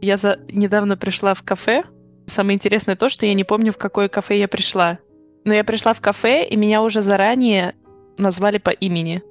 Я 0.00 0.16
за... 0.16 0.38
недавно 0.49 0.97
пришла 0.97 1.35
в 1.35 1.42
кафе. 1.42 1.85
Самое 2.26 2.57
интересное 2.57 2.97
то, 2.97 3.09
что 3.09 3.26
я 3.26 3.35
не 3.35 3.45
помню, 3.45 3.73
в 3.73 3.78
какое 3.78 4.09
кафе 4.09 4.38
я 4.38 4.49
пришла. 4.49 4.99
Но 5.45 5.54
я 5.54 5.64
пришла 5.64 5.95
в 5.95 6.00
кафе, 6.00 6.47
и 6.47 6.57
меня 6.57 6.83
уже 6.83 7.00
заранее 7.00 7.75
назвали 8.18 8.59
по 8.59 8.71
имени. 8.71 9.23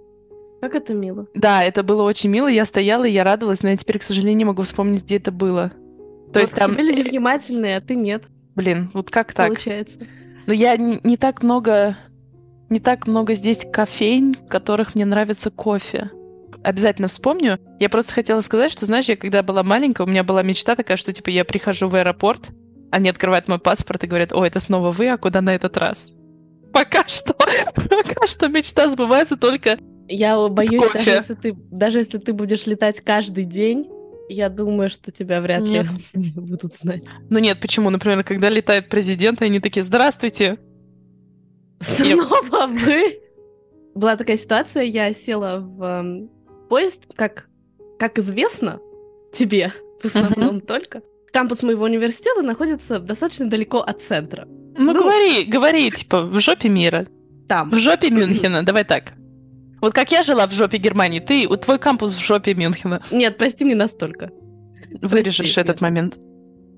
Как 0.61 0.73
это 0.73 0.93
мило. 0.93 1.27
Да, 1.35 1.63
это 1.63 1.83
было 1.83 2.03
очень 2.03 2.29
мило. 2.29 2.47
Я 2.47 2.65
стояла, 2.65 3.03
и 3.03 3.11
я 3.11 3.23
радовалась, 3.23 3.61
но 3.61 3.69
я 3.69 3.77
теперь, 3.77 3.99
к 3.99 4.03
сожалению, 4.03 4.37
не 4.37 4.45
могу 4.45 4.63
вспомнить, 4.63 5.03
где 5.03 5.17
это 5.17 5.31
было. 5.31 5.69
То 6.33 6.39
вот 6.39 6.41
есть 6.41 6.55
там... 6.55 6.73
Тебе 6.73 6.83
люди 6.83 7.01
внимательные, 7.03 7.77
а 7.77 7.81
ты 7.81 7.95
нет. 7.95 8.23
Блин, 8.55 8.89
вот 8.93 9.11
как 9.11 9.33
так? 9.33 9.47
Получается. 9.47 9.99
Но 10.47 10.53
я 10.53 10.75
не, 10.77 10.99
не 11.03 11.17
так 11.17 11.43
много... 11.43 11.95
Не 12.69 12.79
так 12.81 13.07
много 13.07 13.33
здесь 13.33 13.65
кофейн, 13.71 14.33
в 14.33 14.47
которых 14.49 14.95
мне 14.95 15.05
нравится 15.05 15.51
кофе 15.51 16.11
обязательно 16.67 17.07
вспомню. 17.07 17.59
Я 17.79 17.87
просто 17.87 18.13
хотела 18.13 18.41
сказать, 18.41 18.71
что, 18.71 18.85
знаешь, 18.85 19.05
я 19.05 19.15
когда 19.15 19.41
была 19.41 19.63
маленькая, 19.63 20.03
у 20.03 20.09
меня 20.09 20.23
была 20.23 20.43
мечта 20.43 20.75
такая, 20.75 20.97
что, 20.97 21.13
типа, 21.13 21.29
я 21.29 21.45
прихожу 21.45 21.87
в 21.87 21.95
аэропорт, 21.95 22.49
они 22.91 23.09
открывают 23.09 23.47
мой 23.47 23.59
паспорт 23.59 24.03
и 24.03 24.07
говорят, 24.07 24.33
о, 24.33 24.45
это 24.45 24.59
снова 24.59 24.91
вы, 24.91 25.07
а 25.07 25.17
куда 25.17 25.41
на 25.41 25.55
этот 25.55 25.77
раз? 25.77 26.09
Пока 26.73 27.07
что, 27.07 27.33
пока 27.75 28.27
что 28.27 28.49
мечта 28.49 28.89
сбывается 28.89 29.37
только 29.37 29.79
Я 30.09 30.45
боюсь, 30.49 30.91
даже 30.93 31.09
если, 31.09 31.33
ты, 31.35 31.53
даже 31.71 31.99
если 31.99 32.17
ты 32.17 32.33
будешь 32.33 32.65
летать 32.65 32.99
каждый 32.99 33.45
день, 33.45 33.89
я 34.27 34.49
думаю, 34.49 34.89
что 34.89 35.13
тебя 35.13 35.39
вряд 35.39 35.63
ли 35.63 35.85
будут 36.35 36.73
знать. 36.73 37.03
Ну 37.29 37.39
нет, 37.39 37.61
почему? 37.61 37.89
Например, 37.89 38.25
когда 38.25 38.49
летает 38.49 38.89
президент, 38.89 39.41
они 39.41 39.61
такие, 39.61 39.83
здравствуйте. 39.83 40.57
Снова 41.79 42.67
вы? 42.67 43.21
Была 43.95 44.17
такая 44.17 44.35
ситуация, 44.35 44.83
я 44.83 45.13
села 45.13 45.59
в 45.59 45.81
эм, 45.81 46.29
Поезд, 46.69 47.03
как, 47.15 47.47
как 47.99 48.19
известно 48.19 48.79
тебе, 49.33 49.71
в 50.01 50.05
основном 50.05 50.61
только, 50.61 51.01
кампус 51.31 51.63
моего 51.63 51.85
университета 51.85 52.41
находится 52.41 52.99
достаточно 52.99 53.49
далеко 53.49 53.79
от 53.79 54.01
центра. 54.01 54.45
Ну, 54.77 54.93
ну 54.93 54.93
говори, 54.93 55.45
говори, 55.45 55.91
типа, 55.91 56.21
в 56.21 56.39
жопе 56.39 56.69
мира. 56.69 57.07
Там. 57.47 57.71
В 57.71 57.75
жопе 57.75 58.09
Мюнхена, 58.09 58.63
давай 58.63 58.83
так. 58.83 59.13
Вот 59.81 59.93
как 59.93 60.11
я 60.11 60.23
жила 60.23 60.47
в 60.47 60.51
жопе 60.51 60.77
Германии, 60.77 61.19
ты, 61.19 61.47
твой 61.57 61.79
кампус 61.79 62.15
в 62.15 62.25
жопе 62.25 62.53
Мюнхена. 62.53 63.01
Нет, 63.11 63.37
прости, 63.37 63.63
не 63.63 63.75
настолько. 63.75 64.31
Вырежешь 65.01 65.37
прости, 65.37 65.61
этот 65.61 65.75
нет. 65.75 65.81
момент. 65.81 66.17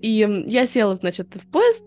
И 0.01 0.43
я 0.47 0.67
села, 0.67 0.95
значит, 0.95 1.35
в 1.35 1.51
поезд. 1.51 1.83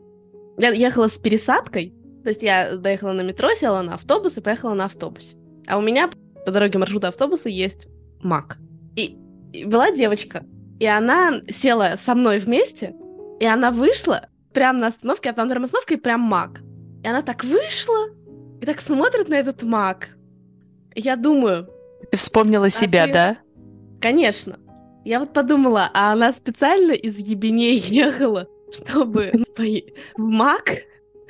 Я 0.59 0.71
ехала 0.71 1.09
с 1.09 1.19
пересадкой. 1.19 1.95
То 2.23 2.29
есть 2.29 2.43
я 2.43 2.77
доехала 2.77 3.13
на 3.13 3.23
метро, 3.23 3.51
села 3.55 3.83
на 3.83 3.95
автобус 3.95 4.37
и 4.37 4.41
поехала 4.41 4.75
на 4.75 4.85
автобусе. 4.85 5.37
А 5.67 5.79
у 5.79 5.81
меня 5.81 6.11
по 6.45 6.51
дороге 6.51 6.79
маршрута 6.79 7.09
автобуса 7.09 7.49
есть 7.49 7.89
Мак. 8.23 8.59
И, 8.97 9.19
и 9.53 9.65
была 9.65 9.91
девочка, 9.91 10.45
и 10.79 10.87
она 10.87 11.41
села 11.49 11.95
со 11.97 12.15
мной 12.15 12.39
вместе, 12.39 12.95
и 13.41 13.47
она 13.47 13.71
вышла 13.71 14.29
прямо 14.53 14.79
на 14.79 14.87
остановке, 14.89 15.31
а 15.31 15.33
там 15.33 15.49
прям 15.49 15.65
остановка 15.65 15.95
и 15.95 15.99
прям 15.99 16.21
Мак. 16.21 16.61
И 17.03 17.09
она 17.09 17.23
так 17.23 17.45
вышла, 17.45 18.09
и 18.61 18.67
так 18.67 18.81
смотрит 18.81 19.29
на 19.29 19.35
этот 19.35 19.63
Мак. 19.63 20.09
Я 20.95 21.17
думаю... 21.17 21.69
Ты 22.11 22.17
вспомнила 22.17 22.67
а 22.67 22.71
себя, 22.71 23.07
ты... 23.07 23.13
да? 23.13 23.39
Конечно. 24.01 24.59
Я 25.05 25.21
вот 25.21 25.33
подумала, 25.33 25.91
а 25.95 26.13
она 26.13 26.33
специально 26.33 26.93
из 26.93 27.17
Ебеней 27.19 27.77
ехала, 27.89 28.47
чтобы 28.73 29.33
в 29.57 30.21
Мак 30.21 30.71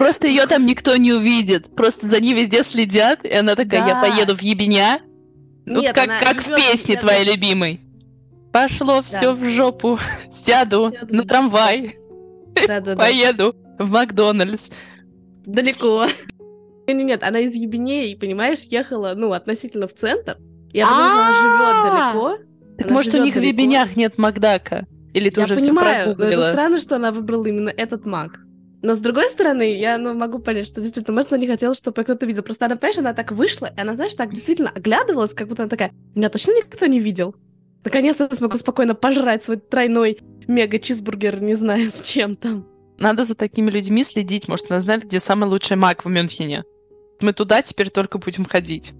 Просто 0.02 0.26
ее 0.26 0.46
там 0.46 0.66
никто 0.66 0.96
не 0.96 1.12
увидит. 1.12 1.76
Просто 1.76 2.08
за 2.08 2.20
ней 2.20 2.34
везде 2.34 2.64
следят, 2.64 3.24
и 3.24 3.32
она 3.32 3.54
такая, 3.54 3.82
да. 3.82 3.88
я 3.88 4.00
поеду 4.00 4.36
в 4.36 4.42
ебеня. 4.42 5.00
Вот 5.66 5.82
Нет, 5.82 5.94
как, 5.94 6.06
как 6.20 6.36
в 6.38 6.54
песне 6.56 6.96
твоей 6.96 7.24
любимой. 7.30 7.80
Пошло 8.52 8.96
да. 8.96 9.02
все 9.02 9.32
в 9.32 9.48
жопу. 9.48 9.98
Сяду, 10.28 10.92
Сяду 10.92 11.14
на 11.14 11.24
трамвай. 11.24 11.94
Да, 12.66 12.80
да, 12.80 12.96
Поеду 12.96 13.56
в 13.78 13.90
Макдональдс. 13.90 14.70
Далеко. 15.46 16.06
Нет, 16.86 17.06
нет, 17.06 17.22
она 17.22 17.38
из 17.38 17.54
Ебеней, 17.54 18.16
понимаешь, 18.16 18.60
ехала, 18.64 19.14
ну, 19.16 19.32
относительно 19.32 19.88
в 19.88 19.94
центр. 19.94 20.36
Я 20.72 20.86
подумала, 20.86 21.26
она 21.26 21.32
живет 21.40 21.92
далеко. 21.92 22.44
Так 22.78 22.90
может, 22.90 23.14
у 23.14 23.22
них 23.22 23.34
в 23.34 23.40
Ебенях 23.40 23.96
нет 23.96 24.18
Макдака? 24.18 24.86
Или 25.14 25.30
ты 25.30 25.42
уже 25.42 25.56
все 25.56 25.72
прогуглила? 25.72 26.40
это 26.40 26.52
странно, 26.52 26.80
что 26.80 26.96
она 26.96 27.12
выбрала 27.12 27.46
именно 27.46 27.68
этот 27.68 28.04
Мак. 28.04 28.40
Но 28.82 28.96
с 28.96 28.98
другой 28.98 29.30
стороны, 29.30 29.76
я 29.76 29.96
ну, 29.96 30.12
могу 30.12 30.40
понять, 30.40 30.66
что 30.66 30.80
действительно, 30.80 31.14
может, 31.14 31.32
она 31.32 31.40
не 31.40 31.46
хотела, 31.46 31.72
чтобы 31.74 32.02
кто-то 32.02 32.26
видел. 32.26 32.42
Просто 32.42 32.66
она, 32.66 32.74
понимаешь, 32.74 32.98
она 32.98 33.14
так 33.14 33.30
вышла, 33.30 33.66
и 33.66 33.80
она, 33.80 33.94
знаешь, 33.94 34.14
так 34.14 34.34
действительно 34.34 34.70
оглядывалась, 34.70 35.34
как 35.34 35.46
будто 35.46 35.62
она 35.62 35.70
такая, 35.70 35.92
меня 36.16 36.28
точно 36.28 36.56
никто 36.56 36.86
не 36.86 36.98
видел. 36.98 37.36
Наконец-то 37.84 38.28
я 38.28 38.36
смогу 38.36 38.56
спокойно 38.56 38.96
пожрать 38.96 39.44
свой 39.44 39.58
тройной 39.58 40.18
мега-чизбургер, 40.48 41.40
не 41.40 41.54
знаю, 41.54 41.90
с 41.90 42.02
чем 42.02 42.34
там. 42.34 42.66
Надо 42.98 43.22
за 43.22 43.36
такими 43.36 43.70
людьми 43.70 44.02
следить. 44.04 44.48
Может, 44.48 44.70
она 44.70 44.80
знает, 44.80 45.04
где 45.04 45.20
самый 45.20 45.48
лучший 45.48 45.76
маг 45.76 46.04
в 46.04 46.08
Мюнхене. 46.08 46.64
Мы 47.20 47.32
туда 47.32 47.62
теперь 47.62 47.90
только 47.90 48.18
будем 48.18 48.44
ходить. 48.44 48.94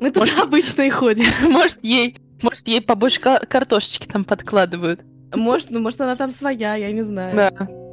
Мы 0.00 0.10
туда 0.10 0.26
может, 0.26 0.38
обычно 0.38 0.82
и 0.82 0.90
ходим. 0.90 1.26
Может, 1.50 1.82
ей, 1.82 2.16
может, 2.42 2.68
ей 2.68 2.82
побольше 2.82 3.20
картошечки 3.20 4.06
там 4.06 4.24
подкладывают. 4.24 5.00
Может, 5.34 5.70
ну, 5.70 5.80
может, 5.80 6.00
она 6.00 6.16
там 6.16 6.30
своя, 6.30 6.74
я 6.74 6.92
не 6.92 7.02
знаю. 7.02 7.34
Да. 7.34 7.85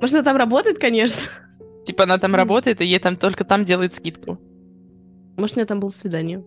Может, 0.00 0.14
она 0.14 0.24
там 0.24 0.36
работает, 0.36 0.78
конечно. 0.78 1.22
Типа 1.84 2.04
она 2.04 2.18
там 2.18 2.34
работает, 2.34 2.80
и 2.80 2.86
ей 2.86 2.98
там 2.98 3.16
только 3.16 3.44
там 3.44 3.64
делает 3.64 3.94
скидку. 3.94 4.38
Может, 5.36 5.56
у 5.56 5.60
нее 5.60 5.66
там 5.66 5.80
было 5.80 5.88
свидание. 5.88 6.44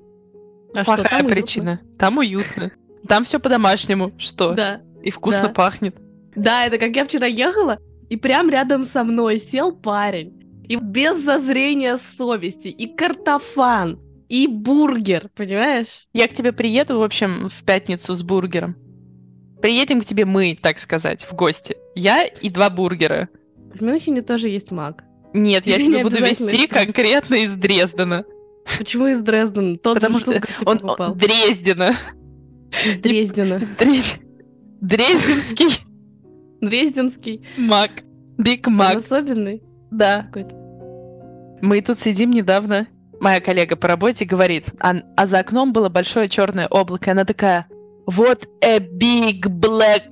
А 0.76 0.84
Плохая 0.84 1.06
что, 1.06 1.18
там 1.18 1.28
причина. 1.28 1.72
Уютно? 1.72 1.98
Там 1.98 2.18
уютно. 2.18 2.72
Там 3.08 3.24
все 3.24 3.40
по-домашнему. 3.40 4.14
Что? 4.18 4.54
Да. 4.54 4.82
И 5.02 5.10
вкусно 5.10 5.44
да. 5.44 5.50
пахнет. 5.50 5.96
Да, 6.36 6.66
это 6.66 6.78
как 6.78 6.96
я 6.96 7.06
вчера 7.06 7.26
ехала, 7.26 7.80
и 8.10 8.18
прям 8.18 8.50
рядом 8.50 8.84
со 8.84 9.04
мной 9.04 9.40
сел 9.40 9.72
парень. 9.72 10.36
И 10.68 10.76
без 10.76 11.18
зазрения 11.24 11.98
совести, 11.98 12.68
и 12.68 12.88
картофан, 12.96 14.00
и 14.28 14.46
бургер, 14.48 15.30
понимаешь? 15.36 16.08
Я 16.14 16.28
к 16.28 16.34
тебе 16.34 16.54
приеду, 16.54 17.00
в 17.00 17.04
общем, 17.04 17.48
в 17.50 17.64
пятницу 17.64 18.14
с 18.14 18.22
бургером. 18.22 18.76
Приедем 19.62 20.02
к 20.02 20.06
тебе 20.06 20.26
мы, 20.26 20.58
так 20.62 20.78
сказать, 20.80 21.26
в 21.26 21.34
гости. 21.34 21.76
Я 21.96 22.24
и 22.24 22.50
два 22.50 22.70
бургера. 22.70 23.30
В 23.74 23.82
Мюнхене 23.82 24.22
тоже 24.22 24.50
есть 24.50 24.72
маг. 24.72 25.04
Нет, 25.34 25.66
я 25.68 25.78
тебя 25.82 26.04
буду 26.04 26.18
вести 26.18 26.68
конкретно 26.68 27.36
из 27.36 27.54
Дрездена. 27.54 28.26
Почему 28.78 29.08
из 29.08 29.22
Дрездена? 29.22 29.78
Тот 29.78 29.96
Потому 29.96 30.20
что 30.20 30.42
он, 30.66 30.80
он 30.84 31.18
Дрездена. 31.18 31.96
Из 32.86 32.98
Дрездена. 32.98 33.62
Дрезденский. 34.82 35.86
Дрезденский. 36.62 37.46
Маг. 37.58 37.92
Биг 38.38 38.68
Маг. 38.68 38.98
особенный? 38.98 39.64
Да. 39.92 40.30
Мы 41.62 41.82
тут 41.82 42.00
сидим 42.00 42.32
недавно. 42.32 42.88
Моя 43.20 43.42
коллега 43.42 43.76
по 43.76 43.88
работе 43.88 44.24
говорит, 44.24 44.68
а, 44.80 44.96
а 45.18 45.26
за 45.26 45.40
окном 45.40 45.74
было 45.74 45.90
большое 45.90 46.30
черное 46.30 46.68
облако. 46.68 47.10
И 47.10 47.12
она 47.12 47.26
такая, 47.26 47.68
вот 48.06 48.48
a 48.64 48.78
big 48.78 49.42
black 49.42 50.04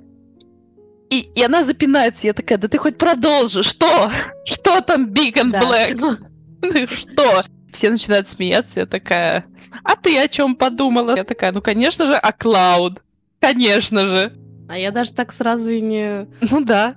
И, 1.09 1.19
и 1.35 1.41
она 1.41 1.63
запинается, 1.63 2.27
я 2.27 2.33
такая, 2.33 2.57
да 2.57 2.67
ты 2.67 2.77
хоть 2.77 2.97
продолжи, 2.97 3.63
что? 3.63 4.11
Что 4.45 4.81
там 4.81 5.07
Big 5.07 5.33
and 5.35 5.51
Да. 5.51 5.61
Black? 5.61 6.87
Что? 6.93 7.43
Все 7.71 7.89
начинают 7.89 8.27
смеяться, 8.27 8.81
я 8.81 8.85
такая, 8.85 9.45
а 9.83 9.95
ты 9.95 10.17
о 10.19 10.27
чем 10.27 10.55
подумала? 10.55 11.15
Я 11.15 11.23
такая, 11.23 11.51
ну, 11.51 11.61
конечно 11.61 12.05
же, 12.05 12.15
о 12.15 12.31
Клауд. 12.33 13.01
Конечно 13.39 14.05
же. 14.07 14.33
А 14.67 14.77
я 14.77 14.91
даже 14.91 15.13
так 15.13 15.31
сразу 15.31 15.71
и 15.71 15.79
не, 15.79 16.27
Ну 16.51 16.61
да. 16.61 16.95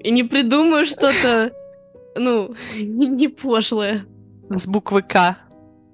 и 0.00 0.10
не 0.10 0.22
придумаю 0.22 0.86
что-то, 0.86 1.52
ну, 2.16 2.54
не, 2.76 3.28
пошлое. 3.28 4.04
С 4.48 4.66
буквы 4.66 5.02
К. 5.02 5.36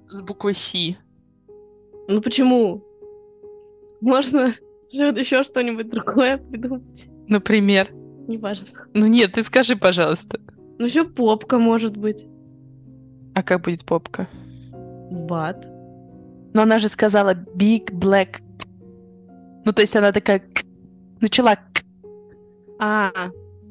С 0.09 0.21
буквы 0.21 0.53
С. 0.53 0.73
Ну 2.07 2.21
почему? 2.21 2.83
Можно 3.99 4.53
еще 4.91 5.43
что-нибудь 5.43 5.89
другое 5.89 6.37
придумать. 6.37 7.08
Например. 7.29 7.87
Неважно. 8.27 8.67
Ну 8.93 9.07
нет, 9.07 9.33
ты 9.33 9.43
скажи, 9.43 9.75
пожалуйста. 9.75 10.39
Ну 10.77 10.85
еще 10.85 11.05
попка 11.05 11.57
может 11.57 11.95
быть. 11.95 12.25
А 13.33 13.43
как 13.43 13.61
будет 13.61 13.85
попка? 13.85 14.27
Бат. 14.71 15.65
Но 16.53 16.63
она 16.63 16.79
же 16.79 16.89
сказала 16.89 17.33
Big 17.33 17.91
Black. 17.91 18.41
Ну, 19.65 19.71
то 19.73 19.81
есть 19.81 19.95
она 19.95 20.11
такая 20.11 20.41
начала. 21.21 21.57
А, 22.79 23.11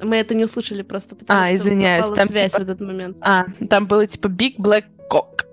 мы 0.02 0.16
это 0.16 0.34
не 0.34 0.44
услышали 0.44 0.82
просто 0.82 1.16
потому 1.16 1.40
А, 1.40 1.46
что 1.46 1.54
извиняюсь, 1.56 2.06
там 2.08 2.28
связь 2.28 2.52
типа- 2.52 2.60
в 2.60 2.62
этот 2.62 2.80
момент. 2.80 3.18
А, 3.20 3.46
там 3.68 3.86
было 3.86 4.06
типа 4.06 4.28
Big 4.28 4.56
Black 4.58 4.84
Cock. 5.10 5.44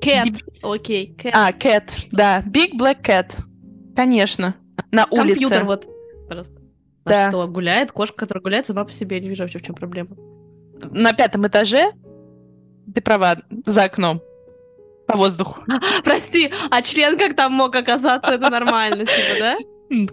Cat. 0.00 0.38
Окей, 0.62 1.14
cat. 1.16 1.30
А, 1.32 1.50
Cat, 1.52 1.90
да. 2.12 2.42
Big 2.42 2.72
Black 2.78 3.02
Cat. 3.02 3.32
Конечно. 3.96 4.54
На 4.90 5.06
Компьютер 5.06 5.62
улице. 5.62 5.64
вот. 5.64 5.86
Просто. 6.28 6.61
А 7.04 7.08
Да. 7.08 7.28
что, 7.30 7.46
гуляет? 7.48 7.92
Кошка, 7.92 8.16
которая 8.16 8.42
гуляет, 8.42 8.66
сама 8.66 8.84
по 8.84 8.92
себе, 8.92 9.16
я 9.16 9.22
не 9.22 9.28
вижу 9.28 9.42
вообще, 9.42 9.58
в 9.58 9.62
чем 9.62 9.74
проблема. 9.74 10.16
На 10.90 11.12
пятом 11.12 11.46
этаже. 11.46 11.92
Ты 12.94 13.00
права, 13.00 13.36
за 13.66 13.84
окном. 13.84 14.20
По 15.06 15.16
воздуху. 15.16 15.62
Прости, 16.04 16.50
а 16.70 16.82
член 16.82 17.18
как 17.18 17.36
там 17.36 17.52
мог 17.52 17.74
оказаться? 17.74 18.30
Это 18.30 18.50
нормально, 18.50 19.04
типа, 19.04 19.38
да? 19.38 19.56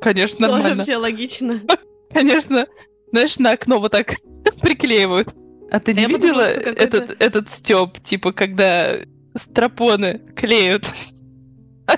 Конечно, 0.02 0.48
нормально. 0.48 0.78
вообще 0.78 0.98
логично. 0.98 1.62
Конечно. 2.14 2.68
Знаешь, 3.12 3.40
на 3.40 3.52
окно 3.52 3.80
вот 3.80 3.92
так 3.92 4.16
приклеивают. 4.62 5.30
А 5.72 5.80
ты 5.80 5.94
не 5.94 6.06
видела 6.06 6.42
этот, 6.42 7.22
этот 7.22 7.50
стёб, 7.50 8.00
типа, 8.00 8.32
когда 8.34 8.96
стропоны 9.36 10.20
клеют 10.36 10.86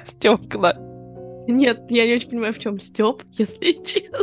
стекла? 0.05 0.75
Нет, 1.47 1.85
я 1.89 2.05
не 2.05 2.15
очень 2.15 2.29
понимаю, 2.29 2.53
в 2.53 2.59
чем 2.59 2.79
Степ, 2.79 3.23
если 3.33 3.83
честно. 3.83 4.19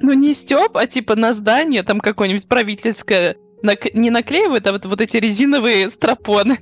Ну, 0.00 0.12
не 0.12 0.34
стёб, 0.34 0.76
а 0.76 0.86
типа 0.86 1.16
на 1.16 1.34
здание 1.34 1.82
там 1.82 2.00
какое-нибудь 2.00 2.46
правительское 2.48 3.36
нак- 3.62 3.90
не 3.94 4.10
наклеивают, 4.10 4.66
а 4.66 4.72
вот, 4.72 4.84
вот 4.86 5.00
эти 5.00 5.16
резиновые 5.16 5.90
стропоны. 5.90 6.58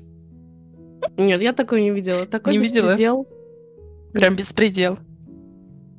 Нет, 1.17 1.43
я 1.43 1.53
такой 1.53 1.83
не 1.83 1.91
видела. 1.91 2.27
Такой 2.27 2.53
Не 2.53 2.59
видела? 2.59 2.91
беспредел. 2.91 3.27
Прям 4.13 4.37
беспредел. 4.37 4.99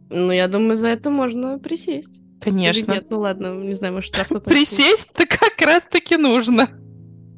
Ну, 0.09 0.31
я 0.31 0.47
думаю, 0.47 0.77
за 0.77 0.89
это 0.89 1.09
можно 1.09 1.59
присесть. 1.59 2.19
Или 2.45 2.51
Конечно. 2.51 2.91
нет, 2.93 3.07
ну 3.09 3.19
ладно, 3.19 3.53
не 3.55 3.73
знаю, 3.73 3.93
может, 3.95 4.09
штраф. 4.09 4.29
Присесть-то 4.43 5.25
как 5.25 5.59
раз-таки 5.61 6.17
нужно. 6.17 6.69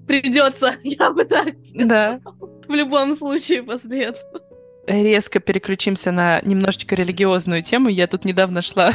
Придется, 0.07 0.75
я 0.83 1.11
бы 1.11 1.25
так 1.25 1.55
Да. 1.73 2.19
в 2.67 2.71
любом 2.73 3.13
случае 3.15 3.63
после 3.63 4.03
этого. 4.05 4.41
Резко 4.87 5.39
переключимся 5.39 6.11
на 6.11 6.41
немножечко 6.41 6.95
религиозную 6.95 7.63
тему. 7.63 7.89
Я 7.89 8.05
тут 8.07 8.25
недавно 8.25 8.61
шла. 8.61 8.91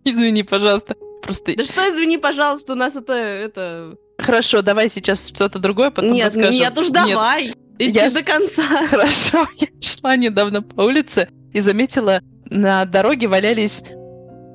Извини, 0.04 0.42
пожалуйста. 0.42 0.96
Просто 1.22 1.54
Да 1.56 1.64
что, 1.64 1.88
извини, 1.88 2.18
пожалуйста, 2.18 2.72
у 2.72 2.76
нас 2.76 2.96
это... 2.96 3.12
это... 3.12 3.96
Хорошо, 4.18 4.62
давай 4.62 4.88
сейчас 4.88 5.28
что-то 5.28 5.58
другое, 5.58 5.90
потом 5.90 6.12
нет, 6.12 6.26
расскажу. 6.26 6.52
нет 6.52 6.78
уж 6.78 6.88
давай. 6.88 7.54
Иди 7.78 7.98
Я 7.98 8.10
до 8.10 8.22
конца. 8.22 8.62
Хорошо, 8.86 9.48
я 9.56 9.68
шла 9.80 10.16
недавно 10.16 10.62
по 10.62 10.82
улице 10.82 11.28
и 11.52 11.60
заметила, 11.60 12.20
на 12.46 12.84
дороге 12.84 13.28
валялись 13.28 13.82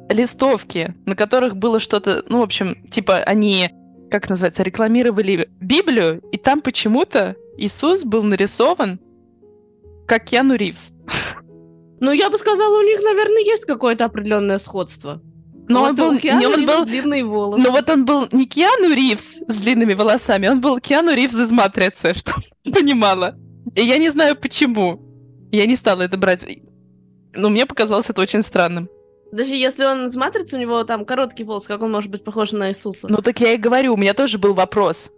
листовки, 0.09 0.93
на 1.05 1.15
которых 1.15 1.55
было 1.55 1.79
что-то, 1.79 2.23
ну, 2.29 2.39
в 2.39 2.43
общем, 2.43 2.87
типа 2.89 3.17
они, 3.17 3.69
как 4.11 4.29
называется, 4.29 4.63
рекламировали 4.63 5.49
Библию, 5.59 6.21
и 6.31 6.37
там 6.37 6.61
почему-то 6.61 7.35
Иисус 7.57 8.03
был 8.03 8.23
нарисован 8.23 8.99
как 10.07 10.25
Киану 10.25 10.55
Ривз. 10.55 10.93
Ну, 12.01 12.11
я 12.11 12.29
бы 12.29 12.37
сказала, 12.37 12.77
у 12.77 12.81
них, 12.81 13.01
наверное, 13.01 13.41
есть 13.41 13.63
какое-то 13.63 14.03
определенное 14.03 14.57
сходство. 14.57 15.21
Но 15.67 15.79
Вот 15.81 15.89
он 15.89 15.95
был, 15.95 16.19
Киану 16.19 16.39
не 16.39 16.47
он 16.47 16.65
был, 16.65 16.85
длинные 16.85 17.23
волосы. 17.25 17.63
но 17.63 17.71
вот 17.71 17.89
он 17.89 18.05
был 18.05 18.27
не 18.31 18.45
Киану 18.45 18.93
Ривз 18.93 19.41
с 19.47 19.61
длинными 19.61 19.93
волосами, 19.93 20.47
он 20.47 20.61
был 20.61 20.79
Киану 20.79 21.13
Ривз 21.13 21.35
из 21.39 21.51
Матрицы, 21.51 22.13
что 22.15 22.33
понимала. 22.71 23.35
И 23.75 23.81
я 23.81 23.97
не 23.97 24.09
знаю 24.09 24.35
почему. 24.35 25.01
Я 25.51 25.65
не 25.65 25.75
стала 25.75 26.03
это 26.03 26.17
брать. 26.17 26.45
Но 27.33 27.49
мне 27.49 27.65
показалось 27.65 28.09
это 28.09 28.21
очень 28.21 28.41
странным. 28.43 28.89
Даже 29.31 29.55
если 29.55 29.83
он 29.85 30.05
из 30.05 30.15
матрицы, 30.15 30.55
у 30.55 30.59
него 30.59 30.83
там 30.83 31.03
короткий 31.03 31.43
волос, 31.43 31.65
как 31.65 31.81
он 31.81 31.91
может 31.91 32.09
быть 32.11 32.23
похож 32.23 32.51
на 32.51 32.69
Иисуса? 32.69 33.07
Ну 33.09 33.17
так 33.21 33.39
я 33.41 33.53
и 33.53 33.57
говорю, 33.57 33.93
у 33.93 33.97
меня 33.97 34.13
тоже 34.13 34.37
был 34.37 34.53
вопрос. 34.53 35.11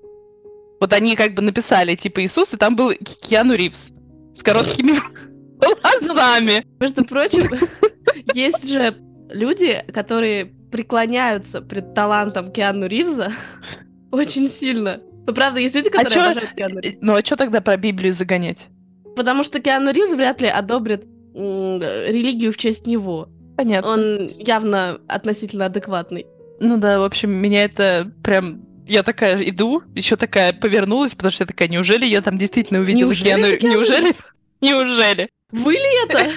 Вот 0.80 0.94
они 0.94 1.16
как 1.16 1.34
бы 1.34 1.42
написали, 1.42 1.96
типа, 1.96 2.24
Иисус, 2.24 2.54
и 2.54 2.58
там 2.58 2.76
был 2.76 2.92
Ки- 2.92 3.18
Киану 3.30 3.54
Ривз 3.56 3.92
с 4.34 4.42
короткими 4.42 4.94
волосами. 5.84 6.66
Между 6.80 7.04
прочим, 7.04 7.42
есть 8.34 8.68
же 8.68 8.96
люди, 9.30 9.84
которые 9.94 10.46
преклоняются 10.72 11.62
пред 11.62 11.94
талантом 11.94 12.52
Киану 12.52 12.88
Ривза 12.88 13.32
очень 14.12 14.48
сильно. 14.50 15.02
Ну, 15.26 15.34
правда, 15.34 15.60
есть 15.60 15.76
люди, 15.76 15.90
которые 15.90 16.14
чё- 16.14 16.22
обожают 16.32 16.52
Киану 16.56 16.80
Ривза. 16.80 17.00
Ну 17.02 17.16
а 17.16 17.22
что 17.22 17.36
тогда 17.36 17.62
про 17.62 17.78
Библию 17.78 18.14
загонять? 18.14 18.68
Потому 19.16 19.44
что 19.44 19.60
Киану 19.60 19.92
Ривз 19.92 20.14
вряд 20.14 20.42
ли 20.42 20.48
одобрит 20.48 21.06
религию 21.34 22.52
в 22.52 22.58
честь 22.58 22.88
него. 22.88 23.30
Понятно. 23.56 23.92
Он 23.92 24.28
явно 24.38 25.00
относительно 25.08 25.66
адекватный. 25.66 26.28
Ну 26.60 26.78
да, 26.78 27.00
в 27.00 27.04
общем, 27.04 27.32
меня 27.32 27.64
это 27.64 28.12
прям... 28.24 28.64
Я 28.88 29.04
такая 29.04 29.38
иду, 29.50 29.82
еще 29.96 30.16
такая 30.16 30.54
повернулась, 30.54 31.14
потому 31.14 31.32
что 31.32 31.44
я 31.44 31.48
такая, 31.48 31.68
неужели 31.68 32.06
я 32.06 32.22
там 32.22 32.38
действительно 32.38 32.80
увидела 32.80 33.10
Неужели 33.10 33.26
Киану... 33.26 33.58
Киану 33.58 33.74
Неужели? 33.76 34.16
Неужели? 34.62 35.30
Вы 35.52 35.74
ли 35.74 36.06
это? 36.06 36.32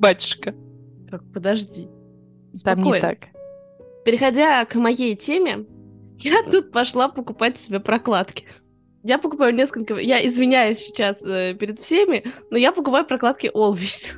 Батюшка. 0.00 0.54
Так, 1.10 1.22
подожди. 1.32 1.88
Там 2.64 2.78
не 2.78 2.82
Спокойно. 2.82 3.00
так. 3.00 3.18
Переходя 4.04 4.64
к 4.64 4.74
моей 4.76 5.14
теме, 5.16 5.64
я 6.18 6.42
тут 6.50 6.72
пошла 6.72 7.08
покупать 7.08 7.58
себе 7.58 7.80
прокладки. 7.80 8.44
Я 9.02 9.18
покупаю 9.18 9.54
несколько... 9.54 9.94
Я 9.98 10.24
извиняюсь 10.26 10.78
сейчас 10.78 11.22
э, 11.24 11.54
перед 11.54 11.78
всеми, 11.80 12.24
но 12.50 12.58
я 12.58 12.70
покупаю 12.72 13.06
прокладки 13.06 13.50
Always. 13.54 14.14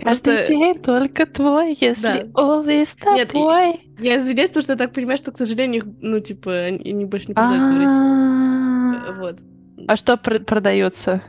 Каждый 0.00 0.36
Просто- 0.36 0.46
день 0.54 0.78
только 0.80 1.26
твой, 1.26 1.76
если 1.78 2.30
always 2.32 2.88
Нет, 3.16 3.28
и- 3.30 3.32
тобой. 3.32 3.80
Я 3.98 4.18
извиняюсь, 4.20 4.50
потому 4.50 4.62
что 4.62 4.72
я 4.74 4.78
так 4.78 4.92
понимаю, 4.94 5.18
что, 5.18 5.32
к 5.32 5.36
сожалению, 5.36 5.82
их, 5.82 5.88
ну, 6.00 6.20
типа, 6.20 6.52
они 6.66 7.04
больше 7.04 7.26
не 7.28 7.34
продаются 7.34 7.72
в 7.72 7.76
России. 7.76 7.86
А 7.88 9.04
Э, 9.08 9.20
Вот. 9.20 9.38
а 9.88 9.96
что 9.96 10.16
пр- 10.16 10.44
продается? 10.44 11.22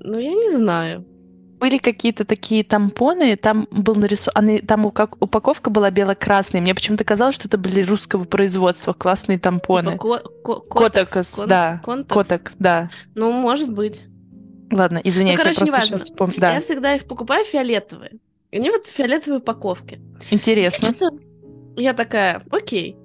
Ну, 0.00 0.18
я 0.18 0.34
не 0.34 0.50
знаю. 0.50 1.06
Были 1.64 1.78
какие-то 1.78 2.26
такие 2.26 2.62
тампоны, 2.62 3.36
там 3.36 3.66
был 3.70 3.94
нарисован, 3.94 4.58
там 4.58 4.90
как 4.90 5.16
упаковка 5.24 5.70
была 5.70 5.90
бело-красная. 5.90 6.60
Мне 6.60 6.74
почему-то 6.74 7.04
казалось, 7.04 7.34
что 7.36 7.48
это 7.48 7.56
были 7.56 7.80
русского 7.80 8.24
производства, 8.24 8.92
классные 8.92 9.38
тампоны. 9.38 9.92
Типа 9.92 10.18
ко- 10.42 10.58
ко- 10.58 10.60
Котекс, 10.60 11.34
кон- 11.36 11.48
да. 11.48 11.80
Контекс? 11.82 12.12
Коток, 12.14 12.52
да. 12.58 12.90
Ну, 13.14 13.32
может 13.32 13.72
быть. 13.72 14.02
Ладно, 14.70 15.00
извиняюсь, 15.02 15.38
Ну, 15.38 15.44
короче, 15.44 15.60
я 15.60 15.66
просто 15.68 15.86
сейчас 15.88 16.02
вспомнила. 16.02 16.40
Да, 16.42 16.52
Я 16.52 16.60
всегда 16.60 16.94
их 16.96 17.06
покупаю 17.06 17.46
фиолетовые. 17.46 18.10
Они 18.52 18.68
вот 18.68 18.84
в 18.84 18.90
фиолетовой 18.92 19.38
упаковке. 19.38 20.00
интересно. 20.30 20.90
Что-то- 20.90 21.18
Я 21.78 21.94
такая, 21.94 22.44
окей. 22.50 22.98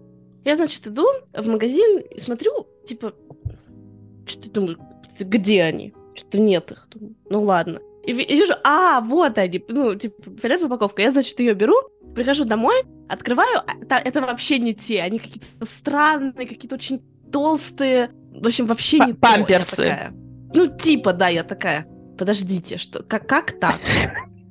Я, 0.44 0.58
значит, 0.58 0.86
иду 0.86 1.06
в 1.34 1.48
магазин 1.48 2.00
и 2.00 2.20
смотрю, 2.20 2.68
типа, 2.86 3.14
что-то 4.26 4.52
думаю, 4.52 4.80
где 5.18 5.64
они? 5.64 5.94
Что-то 6.14 6.42
нет 6.42 6.72
их. 6.72 6.90
Думаю, 6.92 7.16
ну 7.30 7.42
ладно. 7.44 7.80
И 8.10 8.14
ви- 8.14 8.24
и 8.24 8.36
вижу, 8.36 8.54
а, 8.64 9.02
вот 9.02 9.38
они, 9.38 9.64
ну, 9.70 9.96
типа, 9.96 10.16
фиолетовая 10.42 10.68
упаковка. 10.76 11.02
Я, 11.02 11.12
значит, 11.12 11.40
ее 11.40 11.54
беру, 11.54 11.76
прихожу 12.16 12.44
домой, 12.46 12.84
открываю, 13.08 13.60
а 13.90 14.00
это 14.00 14.22
вообще 14.22 14.58
не 14.60 14.74
те. 14.74 15.02
Они 15.02 15.20
какие-то 15.20 15.66
странные, 15.66 16.48
какие-то 16.48 16.76
очень 16.76 17.02
толстые. 17.32 18.10
В 18.34 18.48
общем, 18.48 18.66
вообще 18.66 18.98
Па- 18.98 19.06
не 19.06 19.14
то. 19.14 19.20
Памперсы. 19.20 19.76
такая, 19.84 20.14
Ну, 20.54 20.68
типа, 20.78 21.14
да, 21.14 21.28
я 21.28 21.44
такая. 21.44 21.86
Подождите, 22.18 22.78
что, 22.78 23.04
как, 23.04 23.28
как 23.28 23.60
так? 23.60 23.76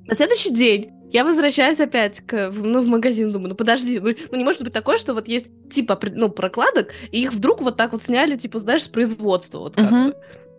На 0.07 0.15
следующий 0.15 0.55
день 0.55 0.91
я 1.11 1.25
возвращаюсь 1.25 1.81
опять 1.81 2.21
к, 2.21 2.51
в- 2.51 2.65
ну, 2.65 2.81
в 2.83 2.87
магазин, 2.87 3.33
думаю, 3.33 3.51
ну 3.51 3.55
подожди, 3.57 3.99
ну, 3.99 4.15
ну 4.31 4.39
не 4.39 4.45
может 4.45 4.63
быть 4.63 4.73
такое, 4.73 4.99
что 4.99 5.15
вот 5.15 5.27
есть 5.29 5.47
типа 5.71 5.99
ну, 6.15 6.29
прокладок, 6.29 6.89
и 7.11 7.23
их 7.23 7.33
вдруг 7.33 7.61
вот 7.63 7.77
так 7.77 7.93
вот 7.93 8.03
сняли, 8.03 8.37
типа, 8.37 8.59
знаешь, 8.61 8.85
с 8.85 8.89
производства. 8.89 9.59
Вот 9.59 9.75
как 9.75 9.91
Мгм. 9.91 10.09
бы. 10.11 10.17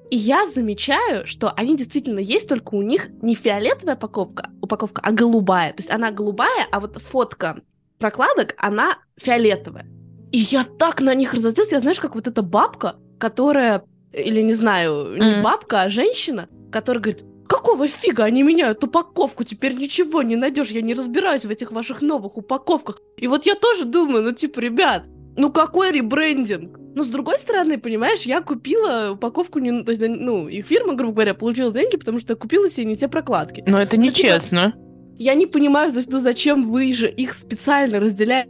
И 0.10 0.18
я 0.18 0.48
замечаю, 0.48 1.28
что 1.28 1.52
они 1.52 1.78
действительно 1.78 2.20
есть, 2.20 2.50
только 2.50 2.74
у 2.74 2.82
них 2.82 3.10
не 3.22 3.36
фиолетовая 3.36 3.96
упаковка, 3.96 4.50
упаковка, 4.62 5.02
а 5.04 5.12
голубая. 5.12 5.72
То 5.74 5.82
есть 5.82 5.92
она 5.92 6.12
голубая, 6.12 6.68
а 6.72 6.80
вот 6.80 6.98
фотка 6.98 7.62
прокладок, 8.00 8.56
она 8.58 8.98
фиолетовая. 9.18 9.86
И 10.32 10.40
я 10.40 10.64
так 10.64 11.02
на 11.02 11.14
них 11.14 11.34
разозлилась, 11.34 11.72
я 11.72 11.82
знаешь, 11.82 12.00
как 12.00 12.16
вот 12.16 12.28
эта 12.28 12.42
бабка, 12.42 12.96
которая, 13.20 13.84
или 14.14 14.42
не 14.42 14.54
знаю, 14.54 15.16
не 15.16 15.32
Мгм. 15.34 15.44
бабка, 15.44 15.84
а 15.84 15.90
женщина, 15.90 16.48
которая 16.72 17.04
говорит, 17.04 17.24
какого 17.48 17.88
фига 17.88 18.24
они 18.24 18.44
меняют 18.44 18.84
упаковку, 18.84 19.44
теперь 19.44 19.74
ничего 19.74 20.22
не 20.22 20.36
найдешь, 20.36 20.70
я 20.70 20.82
не 20.82 20.94
разбираюсь 20.94 21.46
в 21.46 21.50
этих 21.50 21.72
ваших 21.72 22.02
новых 22.02 22.38
упаковках. 22.38 23.00
И 23.18 23.28
вот 23.28 23.46
я 23.46 23.56
тоже 23.56 23.86
думаю, 23.86 24.24
ну 24.24 24.32
типа, 24.32 24.60
ребят, 24.60 25.04
ну 25.36 25.52
какой 25.52 25.92
ребрендинг? 25.92 26.79
Но 26.96 27.04
с 27.04 27.08
другой 27.08 27.40
стороны, 27.40 27.78
понимаешь, 27.78 28.24
я 28.24 28.42
купила 28.42 29.12
упаковку, 29.14 29.60
не, 29.60 29.84
то 29.84 29.92
есть, 29.92 30.02
ну, 30.02 30.48
их 30.48 30.66
фирма, 30.66 30.96
грубо 30.96 31.14
говоря, 31.14 31.34
получила 31.34 31.72
деньги, 31.72 31.98
потому 31.98 32.20
что 32.20 32.36
купила 32.36 32.70
себе 32.70 32.86
не 32.86 32.98
те 32.98 33.08
прокладки. 33.08 33.64
Но 33.68 33.82
это 33.82 33.98
Ну, 33.98 34.04
типа, 34.04 34.12
нечестно. 34.12 34.74
Я 35.18 35.34
не 35.36 35.46
понимаю, 35.46 35.92
то 35.92 35.98
есть, 35.98 36.10
ну 36.10 36.20
зачем 36.20 36.70
вы 36.70 36.94
же 36.94 37.10
их 37.10 37.34
специально 37.34 38.00
разделяете 38.00 38.50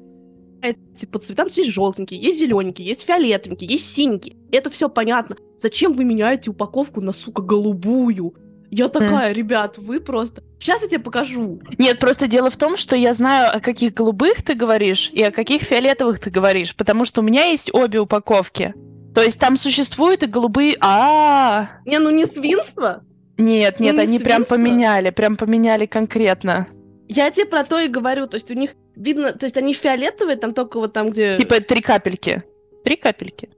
по 1.12 1.20
цветам? 1.20 1.48
Есть 1.54 1.72
желтенькие, 1.72 2.22
есть 2.22 2.40
зелененькие, 2.40 2.88
есть 2.88 3.06
фиолетовенькие, 3.06 3.70
есть 3.72 3.94
синенькие. 3.94 4.38
Это 4.52 4.70
все 4.70 4.88
понятно. 4.88 5.36
Зачем 5.58 5.94
вы 5.94 6.06
меняете 6.06 6.52
упаковку 6.52 7.02
на, 7.02 7.12
сука, 7.12 7.42
голубую? 7.42 8.36
Я 8.72 8.88
такая, 8.88 9.32
ребят, 9.32 9.78
вы 9.78 10.00
просто... 10.00 10.44
Сейчас 10.60 10.82
я 10.82 10.88
тебе 10.88 11.00
покажу. 11.00 11.62
Нет, 11.78 12.00
просто 12.00 12.28
дело 12.28 12.50
в 12.50 12.58
том, 12.58 12.78
что 12.78 12.96
я 12.96 13.14
знаю, 13.14 13.56
о 13.56 13.60
каких 13.60 13.94
голубых 13.94 14.44
ты 14.44 14.54
говоришь 14.54 15.10
и 15.12 15.24
о 15.24 15.32
каких 15.32 15.64
фиолетовых 15.64 16.20
ты 16.20 16.30
говоришь, 16.30 16.76
потому 16.76 17.06
что 17.06 17.22
у 17.22 17.24
меня 17.24 17.46
есть 17.46 17.74
обе 17.74 18.00
упаковки. 18.00 18.74
То 19.16 19.24
есть 19.24 19.40
там 19.40 19.58
существуют 19.58 20.24
и 20.24 20.28
голубые... 20.28 20.76
А, 20.82 21.70
Не, 21.86 22.00
ну 22.00 22.10
не 22.12 22.26
свинство. 22.26 23.04
нет, 23.38 23.80
нет, 23.80 23.96
Ну, 23.96 24.02
не 24.02 24.08
они 24.08 24.20
прям 24.20 24.46
поменяли, 24.46 25.10
прям 25.10 25.36
поменяли 25.36 25.86
конкретно. 25.86 26.68
Я 27.08 27.32
тебе 27.32 27.46
про 27.46 27.64
то 27.64 27.80
и 27.80 27.88
говорю. 27.88 28.28
То 28.28 28.36
есть 28.36 28.52
у 28.52 28.54
них 28.54 28.76
видно... 28.96 29.34
То 29.34 29.46
есть 29.46 29.58
они 29.58 29.74
фиолетовые, 29.74 30.38
там 30.38 30.54
только 30.54 30.80
вот 30.80 30.94
там, 30.94 31.10
где... 31.10 31.36
Типа 31.38 31.60
три 31.60 31.82
капельки. 31.82 32.44
Три 32.84 32.96
капельки. 32.98 33.50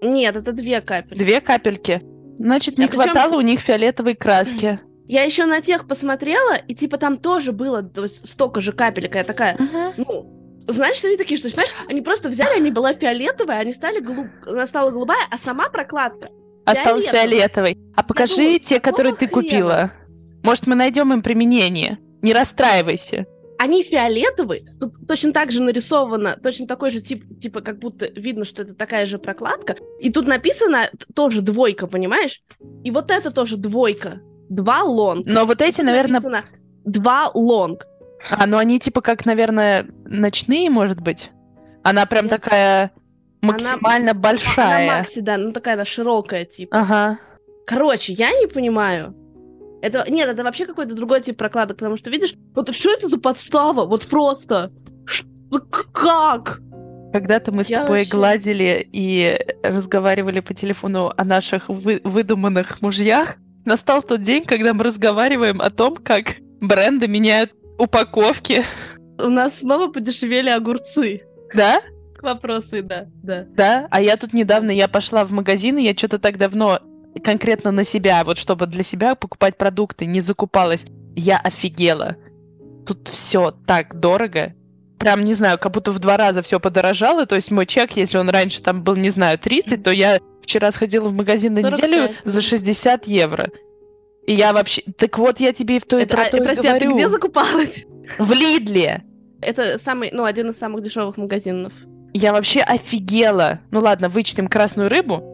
Нет, 0.00 0.36
это 0.36 0.52
две 0.52 0.80
капельки. 0.80 1.18
Две 1.22 1.40
капельки. 1.40 2.02
Значит, 2.38 2.78
не 2.78 2.86
А 2.86 2.88
хватало 2.88 3.36
у 3.36 3.40
них 3.40 3.60
фиолетовой 3.60 4.14
краски. 4.14 4.80
Я 5.06 5.22
еще 5.24 5.44
на 5.44 5.60
тех 5.60 5.86
посмотрела, 5.86 6.54
и 6.56 6.74
типа 6.74 6.96
там 6.96 7.18
тоже 7.18 7.52
было 7.52 7.82
то 7.82 8.04
есть, 8.04 8.26
столько 8.26 8.60
же 8.60 8.72
капелек. 8.72 9.14
Я 9.14 9.24
такая, 9.24 9.58
ну, 9.96 10.64
значит, 10.66 11.04
они 11.04 11.16
такие, 11.16 11.36
что, 11.36 11.48
понимаешь, 11.50 11.74
они 11.88 12.00
просто 12.00 12.28
взяли, 12.30 12.56
они 12.56 12.70
была 12.70 12.94
фиолетовая, 12.94 13.58
они 13.58 13.72
стали 13.72 14.00
голуб... 14.00 14.28
она 14.46 14.66
стала 14.66 14.90
голубая, 14.90 15.26
а 15.30 15.36
сама 15.36 15.68
прокладка. 15.68 16.30
Осталась 16.64 17.06
фиолетовой. 17.06 17.76
А 17.94 18.02
покажи 18.02 18.36
думаю, 18.36 18.60
те, 18.60 18.80
которые 18.80 19.14
ты 19.14 19.26
какого 19.26 19.42
купила. 19.42 19.92
Может, 20.42 20.66
мы 20.66 20.74
найдем 20.74 21.12
им 21.12 21.22
применение. 21.22 21.98
Не 22.22 22.32
расстраивайся. 22.32 23.26
Они 23.64 23.82
фиолетовые, 23.82 24.66
тут 24.78 25.06
точно 25.08 25.32
так 25.32 25.50
же 25.50 25.62
нарисовано, 25.62 26.38
точно 26.42 26.66
такой 26.66 26.90
же 26.90 27.00
тип, 27.00 27.40
типа 27.40 27.62
как 27.62 27.78
будто 27.78 28.06
видно, 28.14 28.44
что 28.44 28.60
это 28.60 28.74
такая 28.74 29.06
же 29.06 29.18
прокладка. 29.18 29.76
И 30.00 30.12
тут 30.12 30.26
написано 30.26 30.90
тоже 31.14 31.40
двойка, 31.40 31.86
понимаешь? 31.86 32.42
И 32.84 32.90
вот 32.90 33.10
это 33.10 33.30
тоже 33.30 33.56
двойка. 33.56 34.20
Два 34.50 34.82
лонг. 34.82 35.26
Но 35.26 35.46
вот 35.46 35.62
эти, 35.62 35.80
наверное... 35.80 36.20
Написано 36.20 36.44
два 36.84 37.30
лонг. 37.32 37.86
А, 38.28 38.46
ну 38.46 38.58
они 38.58 38.78
типа 38.78 39.00
как, 39.00 39.24
наверное, 39.24 39.86
ночные, 40.04 40.68
может 40.68 41.00
быть? 41.00 41.30
Она 41.82 42.04
прям 42.04 42.26
Нет. 42.26 42.40
такая 42.42 42.92
максимально 43.40 44.10
Она 44.10 44.20
большая. 44.20 44.86
Макси, 44.86 45.20
да, 45.20 45.38
ну 45.38 45.52
такая 45.52 45.74
она 45.74 45.86
широкая, 45.86 46.44
типа. 46.44 46.78
Ага. 46.78 47.18
Короче, 47.66 48.12
я 48.12 48.38
не 48.38 48.46
понимаю. 48.46 49.14
Это 49.84 50.10
нет, 50.10 50.28
это 50.28 50.42
вообще 50.42 50.64
какой-то 50.64 50.94
другой 50.94 51.20
тип 51.20 51.36
прокладок, 51.36 51.76
потому 51.76 51.96
что 51.98 52.08
видишь, 52.08 52.34
вот 52.54 52.74
что 52.74 52.90
это 52.90 53.08
за 53.08 53.18
подстава? 53.18 53.84
Вот 53.84 54.06
просто. 54.06 54.70
Ш- 55.04 55.24
к- 55.70 55.92
Как? 55.92 56.60
Когда-то 57.12 57.52
мы 57.52 57.64
с 57.64 57.68
Я 57.68 57.82
тобой 57.82 57.98
вообще- 57.98 58.10
гладили 58.10 58.88
и 58.92 59.38
разговаривали 59.62 60.40
по 60.40 60.54
телефону 60.54 61.12
о 61.14 61.24
наших 61.24 61.68
вы- 61.68 62.00
выдуманных 62.02 62.80
мужьях. 62.80 63.36
Настал 63.66 64.02
тот 64.02 64.22
день, 64.22 64.44
когда 64.44 64.72
мы 64.72 64.84
разговариваем 64.84 65.60
о 65.60 65.68
том, 65.70 65.96
как 65.96 66.36
бренды 66.62 67.06
меняют 67.06 67.52
упаковки. 67.78 68.64
У 69.22 69.28
нас 69.28 69.58
снова 69.58 69.88
подешевели 69.92 70.48
огурцы. 70.48 71.22
Да? 71.54 71.80
К 72.16 72.22
вопросу, 72.22 72.82
да, 72.82 73.06
да. 73.22 73.44
Да? 73.50 73.86
А 73.90 74.00
я 74.00 74.16
тут 74.16 74.32
недавно, 74.32 74.70
я 74.70 74.88
пошла 74.88 75.24
в 75.26 75.30
магазин, 75.30 75.76
и 75.76 75.82
я 75.82 75.94
что-то 75.94 76.18
так 76.18 76.38
давно 76.38 76.80
конкретно 77.22 77.70
на 77.70 77.84
себя, 77.84 78.24
вот 78.24 78.38
чтобы 78.38 78.66
для 78.66 78.82
себя 78.82 79.14
покупать 79.14 79.56
продукты, 79.56 80.06
не 80.06 80.20
закупалась. 80.20 80.86
Я 81.14 81.38
офигела. 81.38 82.16
Тут 82.86 83.08
все 83.08 83.52
так 83.66 83.98
дорого. 83.98 84.54
Прям, 84.98 85.24
не 85.24 85.34
знаю, 85.34 85.58
как 85.58 85.72
будто 85.72 85.90
в 85.90 85.98
два 85.98 86.16
раза 86.16 86.42
все 86.42 86.60
подорожало. 86.60 87.26
То 87.26 87.34
есть 87.34 87.50
мой 87.50 87.66
чек, 87.66 87.92
если 87.92 88.18
он 88.18 88.28
раньше 88.28 88.62
там 88.62 88.82
был, 88.82 88.96
не 88.96 89.10
знаю, 89.10 89.38
30, 89.38 89.82
то 89.82 89.90
я 89.90 90.18
вчера 90.40 90.70
сходила 90.72 91.08
в 91.08 91.14
магазин 91.14 91.52
на 91.52 91.62
45, 91.62 91.90
неделю 91.90 92.14
за 92.24 92.40
60 92.40 93.06
евро. 93.06 93.50
И 94.26 94.32
я 94.32 94.52
вообще... 94.52 94.82
Так 94.96 95.18
вот, 95.18 95.40
я 95.40 95.52
тебе 95.52 95.76
и 95.76 95.80
в 95.80 95.86
то 95.86 95.98
и 95.98 96.02
Это, 96.02 96.16
про 96.16 96.24
а, 96.24 96.30
то 96.30 96.36
прости, 96.38 96.66
а 96.66 96.74
ты 96.74 96.80
говорю. 96.80 96.94
где 96.94 97.08
закупалась? 97.08 97.84
В 98.18 98.32
Лидле. 98.32 99.04
Это 99.42 99.78
самый, 99.78 100.10
ну, 100.12 100.24
один 100.24 100.50
из 100.50 100.58
самых 100.58 100.82
дешевых 100.82 101.16
магазинов. 101.16 101.72
Я 102.14 102.32
вообще 102.32 102.60
офигела. 102.60 103.60
Ну 103.70 103.80
ладно, 103.80 104.08
вычтем 104.08 104.46
красную 104.48 104.88
рыбу. 104.88 105.33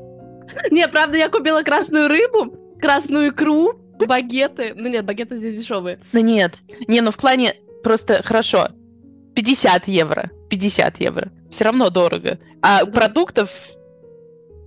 Не, 0.71 0.87
правда, 0.89 1.17
я 1.17 1.29
купила 1.29 1.63
красную 1.63 2.09
рыбу, 2.09 2.55
красную 2.81 3.31
икру, 3.31 3.73
багеты. 3.99 4.73
Ну 4.77 4.89
нет, 4.89 5.05
багеты 5.05 5.37
здесь 5.37 5.57
дешевые. 5.57 6.01
Да 6.13 6.21
нет. 6.21 6.55
Не, 6.89 7.01
ну 7.01 7.11
в 7.11 7.17
плане 7.17 7.55
просто 7.83 8.23
хорошо. 8.23 8.69
50 9.35 9.89
евро. 9.89 10.31
50 10.51 11.01
евро. 11.01 11.31
Все 11.51 11.65
равно 11.65 11.91
дорого. 11.91 12.39
А 12.63 12.85
Да. 12.85 12.91
продуктов 12.91 13.51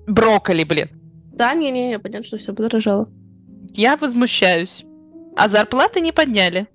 брокколи, 0.08 0.64
блин. 0.64 0.90
Да, 1.34 1.54
не-не-не, 1.54 2.00
понятно, 2.00 2.28
что 2.28 2.38
все 2.38 2.54
подорожало. 2.54 3.10
Я 3.74 3.98
возмущаюсь. 3.98 4.84
А 5.36 5.48
зарплаты 5.48 6.00
не 6.00 6.12
подняли. 6.12 6.68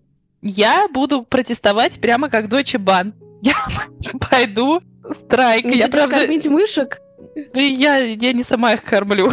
Я 0.43 0.89
буду 0.93 1.23
протестовать 1.23 2.01
прямо 2.01 2.29
как 2.29 2.47
Deutsche 2.47 2.79
Bahn. 2.79 3.13
Я 3.43 3.55
пойду 4.31 4.81
страйк. 5.13 5.65
Не 5.65 5.77
Я 5.79 5.87
будешь 5.87 6.01
правда... 6.01 6.19
кормить 6.19 6.47
мышек? 6.47 7.01
Я, 7.55 7.99
я 7.99 8.33
не 8.33 8.43
сама 8.43 8.73
их 8.75 8.83
кормлю. 8.83 9.33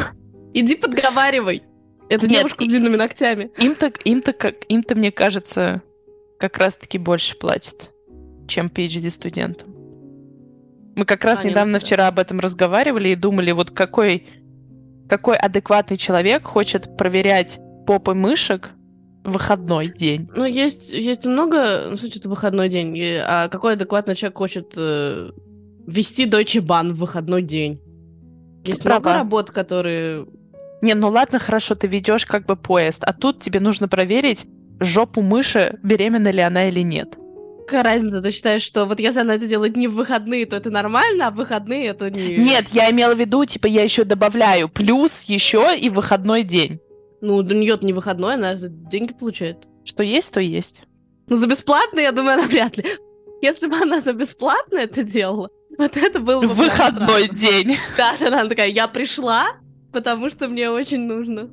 Иди 0.53 0.75
подговаривай. 0.75 1.63
Эту 2.09 2.27
Нет, 2.27 2.37
девушку 2.37 2.63
с 2.63 2.67
длинными 2.67 2.97
ногтями. 2.97 3.51
Им-то, 3.57 3.87
им-то, 4.03 4.31
как, 4.33 4.55
им-то, 4.67 4.95
мне 4.95 5.11
кажется, 5.11 5.81
как 6.39 6.57
раз-таки 6.57 6.97
больше 6.97 7.35
платят, 7.37 7.89
чем 8.47 8.67
PhD-студентам. 8.67 9.73
Мы 10.95 11.05
как 11.05 11.25
раз 11.25 11.41
А, 11.41 11.43
не, 11.43 11.49
недавно 11.49 11.73
да. 11.73 11.79
вчера 11.79 12.07
об 12.07 12.19
этом 12.19 12.39
разговаривали 12.39 13.09
и 13.09 13.15
думали, 13.15 13.51
вот 13.51 13.71
какой, 13.71 14.27
какой 15.09 15.35
адекватный 15.35 15.97
человек 15.97 16.45
хочет 16.45 16.95
проверять 16.95 17.59
попы 17.85 18.13
мышек 18.13 18.69
в 19.23 19.31
выходной 19.31 19.89
день. 19.89 20.29
Ну, 20.35 20.45
есть, 20.45 20.93
есть 20.93 21.25
много, 21.25 21.87
ну, 21.89 21.97
суть 21.97 22.15
это 22.15 22.29
выходной 22.29 22.69
день. 22.69 22.95
А 23.23 23.49
какой 23.49 23.73
адекватный 23.73 24.15
человек 24.15 24.37
хочет 24.37 24.73
э, 24.77 25.31
вести 25.87 26.27
Deutsche 26.27 26.61
Bahn 26.61 26.93
в 26.93 26.99
выходной 26.99 27.41
день? 27.41 27.81
Есть 28.65 28.85
много 28.85 29.13
работ, 29.13 29.51
которые... 29.51 30.25
Не, 30.81 30.93
ну 30.93 31.09
ладно, 31.09 31.39
хорошо, 31.39 31.75
ты 31.75 31.87
ведешь 31.87 32.25
как 32.25 32.45
бы 32.45 32.55
поезд, 32.55 33.03
а 33.05 33.13
тут 33.13 33.39
тебе 33.39 33.59
нужно 33.59 33.87
проверить 33.87 34.45
жопу 34.79 35.21
мыши, 35.21 35.79
беременна 35.83 36.29
ли 36.29 36.41
она 36.41 36.67
или 36.67 36.81
нет. 36.81 37.17
Какая 37.65 37.83
разница? 37.83 38.21
Ты 38.21 38.29
считаешь, 38.29 38.61
что 38.61 38.85
вот 38.85 38.99
если 38.99 39.21
она 39.21 39.35
это 39.35 39.47
делает 39.47 39.75
не 39.75 39.87
в 39.87 39.95
выходные, 39.95 40.45
то 40.45 40.55
это 40.55 40.69
нормально, 40.69 41.27
а 41.27 41.31
в 41.31 41.35
выходные 41.35 41.87
это 41.87 42.11
не... 42.11 42.35
Нет, 42.35 42.69
я 42.71 42.91
имела 42.91 43.15
в 43.15 43.19
виду, 43.19 43.43
типа, 43.45 43.65
я 43.65 43.83
еще 43.83 44.03
добавляю 44.03 44.69
плюс 44.69 45.23
еще 45.23 45.75
и 45.75 45.89
выходной 45.89 46.43
день. 46.43 46.79
Ну, 47.21 47.37
у 47.37 47.41
нее 47.41 47.79
не 47.81 47.93
выходной, 47.93 48.35
она 48.35 48.55
за 48.55 48.69
деньги 48.69 49.13
получает. 49.13 49.65
Что 49.83 50.03
есть, 50.03 50.31
то 50.31 50.41
есть. 50.41 50.83
Ну, 51.27 51.37
за 51.37 51.47
бесплатно, 51.47 51.99
я 51.99 52.11
думаю, 52.11 52.37
она 52.37 52.47
вряд 52.47 52.77
ли. 52.77 52.85
Если 53.41 53.65
бы 53.65 53.77
она 53.77 53.99
за 53.99 54.13
бесплатно 54.13 54.77
это 54.77 55.03
делала, 55.03 55.49
вот 55.77 55.97
это 55.97 56.19
было 56.19 56.41
бы... 56.41 56.47
Выходной 56.47 57.23
странно. 57.23 57.37
день. 57.37 57.77
Да, 57.97 58.13
да, 58.19 58.29
да, 58.29 58.39
она 58.41 58.49
такая, 58.49 58.67
я 58.69 58.87
пришла, 58.87 59.47
потому 59.91 60.29
что 60.29 60.47
мне 60.47 60.69
очень 60.69 61.01
нужно. 61.01 61.49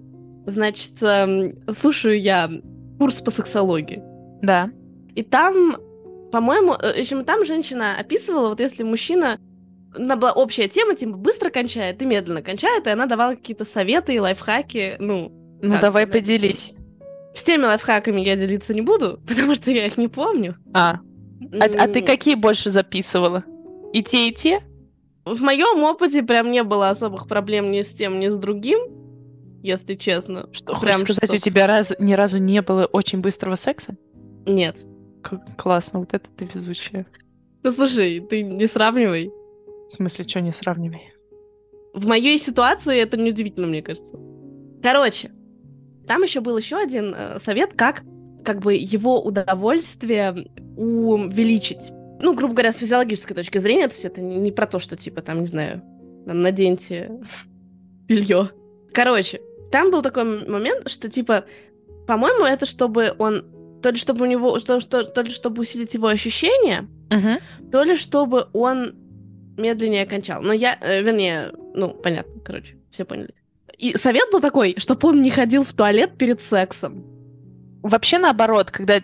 Значит, 0.46 1.02
эм, 1.02 1.52
слушаю 1.72 2.20
я 2.20 2.50
курс 2.98 3.20
по 3.20 3.30
сексологии. 3.30 4.02
Да. 4.42 4.70
И 5.14 5.22
там, 5.22 5.76
по-моему, 6.32 6.72
э, 6.74 6.94
в 6.96 7.00
общем, 7.00 7.24
там 7.24 7.44
женщина 7.44 7.96
описывала, 7.98 8.48
вот 8.50 8.61
если 8.61 8.82
мужчина 8.82 9.38
она 9.94 10.16
была 10.16 10.32
общая 10.32 10.68
тема, 10.68 10.94
типа 10.94 11.12
быстро 11.16 11.50
кончает 11.50 12.00
и 12.00 12.06
медленно 12.06 12.42
кончает, 12.42 12.87
и 12.87 12.90
она 12.90 13.06
давала 13.06 13.35
какие-то 13.35 13.64
советы 13.64 14.14
и 14.14 14.18
лайфхаки, 14.20 14.96
ну, 14.98 15.30
Ну 15.62 15.72
Как 15.72 15.80
давай 15.82 16.04
сказать? 16.04 16.22
поделись. 16.22 16.74
всеми 17.35 17.64
лайфхаками 17.64 18.20
я 18.22 18.35
делиться 18.37 18.72
не 18.74 18.80
буду, 18.82 19.20
потому 19.28 19.54
что 19.54 19.70
я 19.70 19.87
их 19.87 19.98
не 19.98 20.08
помню. 20.08 20.56
А, 20.72 20.94
а, 21.61 21.64
а 21.64 21.88
ты 21.88 21.98
М, 22.00 22.04
какие 22.06 22.35
больше 22.37 22.70
записывала? 22.70 23.44
И 23.92 24.02
те, 24.02 24.28
и 24.28 24.35
те? 24.35 24.62
В 25.24 25.40
моем 25.42 25.83
опыте 25.85 26.22
прям 26.22 26.50
не 26.50 26.62
было 26.62 26.90
особых 26.90 27.28
проблем 27.28 27.70
ни 27.70 27.83
с 27.83 27.92
тем, 27.92 28.18
ни 28.18 28.28
с 28.28 28.38
другим, 28.38 28.81
если 29.62 29.94
честно. 29.94 30.48
Что, 30.52 30.78
Прям 30.81 31.00
хочешь 31.00 31.16
сказать, 31.16 31.28
что? 31.28 31.37
у 31.37 31.38
тебя 31.52 31.66
разу, 31.66 31.94
ни 31.98 32.12
разу 32.14 32.38
не 32.38 32.61
было 32.62 32.87
очень 32.87 33.20
быстрого 33.20 33.55
секса? 33.55 33.96
Нет. 34.46 34.85
К- 35.22 35.40
классно, 35.57 36.00
вот 36.00 36.14
это 36.14 36.28
ты 36.37 36.48
везучая. 36.52 37.07
Ну 37.62 37.70
слушай, 37.70 38.20
ты 38.20 38.42
не 38.42 38.66
сравнивай. 38.66 39.31
В 39.88 39.92
смысле, 39.92 40.24
что 40.24 40.40
не 40.40 40.50
сравнивай? 40.50 41.12
В 41.94 42.07
моей 42.07 42.38
ситуации 42.38 42.98
это 42.98 43.16
неудивительно, 43.16 43.66
мне 43.68 43.83
кажется. 43.83 44.18
Короче, 44.83 45.31
там 46.09 46.22
еще 46.22 46.40
был 46.40 46.57
еще 46.57 46.76
один 46.76 47.14
э, 47.14 47.38
совет, 47.38 47.74
как 47.74 48.02
как 48.44 48.61
бы 48.61 48.74
его 48.74 49.22
удовольствие 49.22 50.48
увеличить. 50.76 51.92
Ну, 52.22 52.35
грубо 52.35 52.54
говоря, 52.54 52.72
с 52.72 52.78
физиологической 52.78 53.35
точки 53.35 53.58
зрения, 53.58 53.88
то 53.88 53.94
есть 53.94 54.04
это 54.04 54.20
не, 54.20 54.37
не 54.37 54.52
про 54.52 54.66
то, 54.66 54.78
что 54.78 54.96
типа 54.96 55.22
там, 55.22 55.40
не 55.40 55.46
знаю, 55.46 55.82
там, 56.24 56.40
наденьте 56.40 57.11
белье. 58.08 58.50
Короче, 58.92 59.40
там 59.70 59.90
был 59.90 60.02
такой 60.02 60.46
момент, 60.46 60.88
что 60.88 61.08
типа, 61.08 61.44
по-моему, 62.06 62.44
это 62.44 62.64
чтобы 62.64 63.14
он 63.18 63.44
то 63.82 63.90
ли 63.90 63.96
чтобы 63.96 64.24
у 64.24 64.28
него, 64.28 64.58
что, 64.61 64.80
что, 64.80 65.02
то 65.02 65.22
ли 65.22 65.30
чтобы 65.30 65.62
усилить 65.62 65.94
его 65.94 66.06
ощущения, 66.06 66.88
Угу. 67.11 67.70
то 67.70 67.82
ли 67.82 67.94
чтобы 67.94 68.46
он 68.54 68.94
медленнее 69.58 70.06
кончал. 70.06 70.40
Но 70.40 70.52
я, 70.52 70.78
э, 70.80 71.02
вернее, 71.02 71.52
ну, 71.74 71.90
понятно, 71.90 72.40
короче, 72.40 72.76
все 72.90 73.04
поняли. 73.04 73.35
И 73.76 73.96
совет 73.96 74.30
был 74.32 74.40
такой, 74.40 74.76
чтобы 74.78 75.08
он 75.08 75.20
не 75.20 75.30
ходил 75.30 75.62
в 75.62 75.72
туалет 75.72 76.16
перед 76.16 76.40
сексом. 76.40 77.04
Вообще 77.82 78.18
наоборот, 78.18 78.70
когда... 78.70 79.02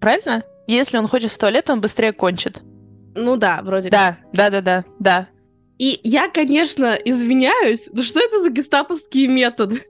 Правильно? 0.00 0.42
Если 0.66 0.96
он 0.96 1.08
хочет 1.08 1.30
в 1.32 1.38
туалет, 1.38 1.68
он 1.70 1.80
быстрее 1.80 2.12
кончит. 2.12 2.62
Ну 3.14 3.36
да, 3.36 3.60
вроде 3.62 3.90
как. 3.90 4.16
Да, 4.32 4.50
да, 4.50 4.50
да, 4.50 4.60
да, 4.60 4.84
да. 4.98 5.28
И 5.78 6.00
я, 6.04 6.28
конечно, 6.28 6.94
извиняюсь, 6.94 7.88
но 7.92 8.02
что 8.02 8.20
это 8.20 8.40
за 8.40 8.50
гестаповские 8.50 9.28
методы? 9.28 9.80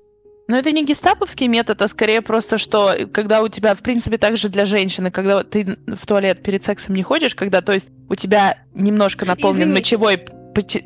Но 0.49 0.57
это 0.59 0.73
не 0.73 0.85
гестаповский 0.85 1.47
метод, 1.47 1.81
а 1.81 1.89
скорее 1.89 2.21
просто, 2.21 2.59
что 2.59 2.93
когда 3.13 3.41
у 3.43 3.49
тебя, 3.49 3.75
в 3.75 3.81
принципе, 3.81 4.19
также 4.19 4.49
для 4.51 4.67
женщины, 4.67 5.11
когда 5.11 5.43
ты 5.43 5.79
в 5.87 6.07
туалет 6.07 6.43
перед 6.43 6.63
сексом 6.63 6.95
не 6.95 7.03
ходишь, 7.03 7.35
когда, 7.35 7.63
то 7.63 7.73
есть, 7.73 7.89
у 8.11 8.15
тебя 8.15 8.59
немножко 8.75 9.25
наполнен 9.25 9.61
Извини. 9.63 9.73
мочевой 9.73 10.19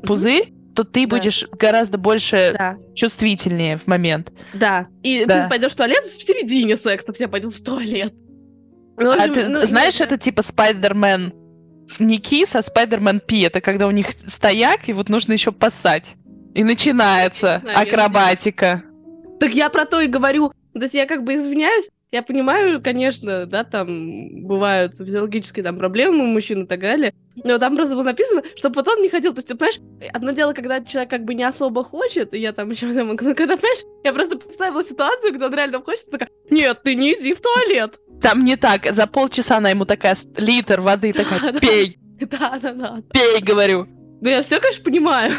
пузырь, 0.04 0.52
то 0.76 0.84
ты 0.84 1.06
Да. 1.08 1.16
будешь 1.16 1.44
гораздо 1.58 1.98
больше 1.98 2.54
Да, 2.56 2.76
чувствительнее 2.94 3.78
в 3.78 3.88
момент. 3.88 4.32
да. 4.54 4.86
И 5.02 5.24
Да. 5.24 5.44
ты 5.44 5.48
пойдешь 5.50 5.72
в 5.72 5.76
туалет 5.76 6.04
в 6.04 6.22
середине 6.22 6.76
секса, 6.76 7.12
все 7.12 7.26
пойдут 7.26 7.54
в 7.54 7.64
туалет. 7.64 8.14
Ну, 8.98 9.10
а 9.10 9.28
ты 9.28 9.48
ну, 9.48 9.64
знаешь, 9.64 9.96
я- 9.96 10.06
это 10.06 10.18
типа 10.18 10.42
Спайдермен 10.42 11.32
не 11.98 12.18
кис, 12.18 12.54
а 12.54 12.62
Спайдермен 12.62 13.20
пи. 13.20 13.42
Это 13.42 13.60
когда 13.60 13.86
у 13.86 13.90
них 13.90 14.10
стояк, 14.12 14.88
и 14.88 14.92
вот 14.92 15.08
нужно 15.08 15.32
еще 15.32 15.52
поссать. 15.52 16.14
И 16.54 16.64
начинается 16.64 17.62
не 17.64 17.70
акробатика. 17.70 18.82
Так 19.40 19.52
я 19.54 19.68
про 19.68 19.84
то 19.84 20.00
и 20.00 20.06
говорю. 20.06 20.52
То 20.74 20.82
есть 20.82 20.94
я 20.94 21.06
как 21.06 21.24
бы 21.24 21.34
извиняюсь. 21.34 21.88
Я 22.10 22.22
понимаю, 22.22 22.82
конечно, 22.82 23.44
да, 23.44 23.64
там 23.64 24.46
бывают 24.46 24.96
физиологические 24.96 25.62
там 25.62 25.76
проблемы 25.76 26.24
у 26.24 26.26
мужчин 26.26 26.62
и 26.62 26.66
так 26.66 26.80
далее. 26.80 27.12
Но 27.44 27.58
там 27.58 27.76
просто 27.76 27.94
было 27.94 28.02
написано, 28.02 28.42
что 28.56 28.70
потом 28.70 29.02
не 29.02 29.10
ходил. 29.10 29.34
То 29.34 29.38
есть, 29.38 29.48
ты 29.48 29.54
понимаешь, 29.54 29.80
одно 30.14 30.30
дело, 30.30 30.54
когда 30.54 30.82
человек 30.82 31.10
как 31.10 31.24
бы 31.24 31.34
не 31.34 31.44
особо 31.44 31.84
хочет, 31.84 32.32
и 32.32 32.38
я 32.38 32.52
там 32.52 32.70
еще 32.70 32.92
там, 32.94 33.14
когда, 33.16 33.34
понимаешь, 33.34 33.84
я 34.04 34.14
просто 34.14 34.38
представила 34.38 34.82
ситуацию, 34.82 35.32
когда 35.32 35.46
он 35.46 35.54
реально 35.54 35.82
хочет, 35.82 36.10
такая, 36.10 36.30
нет, 36.48 36.80
ты 36.82 36.94
не 36.94 37.12
иди 37.12 37.34
в 37.34 37.42
туалет. 37.42 38.00
Там 38.22 38.44
не 38.44 38.56
так. 38.56 38.86
За 38.94 39.06
полчаса 39.06 39.58
она 39.58 39.70
ему 39.70 39.84
такая 39.84 40.16
литр 40.36 40.80
воды 40.80 41.12
такая, 41.12 41.40
Да. 41.52 41.58
пей, 41.60 41.98
Да, 42.20 42.58
да, 42.60 42.72
да. 42.72 42.98
пей, 43.12 43.40
говорю. 43.42 43.86
Ну 44.20 44.28
я 44.28 44.42
все, 44.42 44.58
конечно, 44.60 44.82
понимаю. 44.84 45.32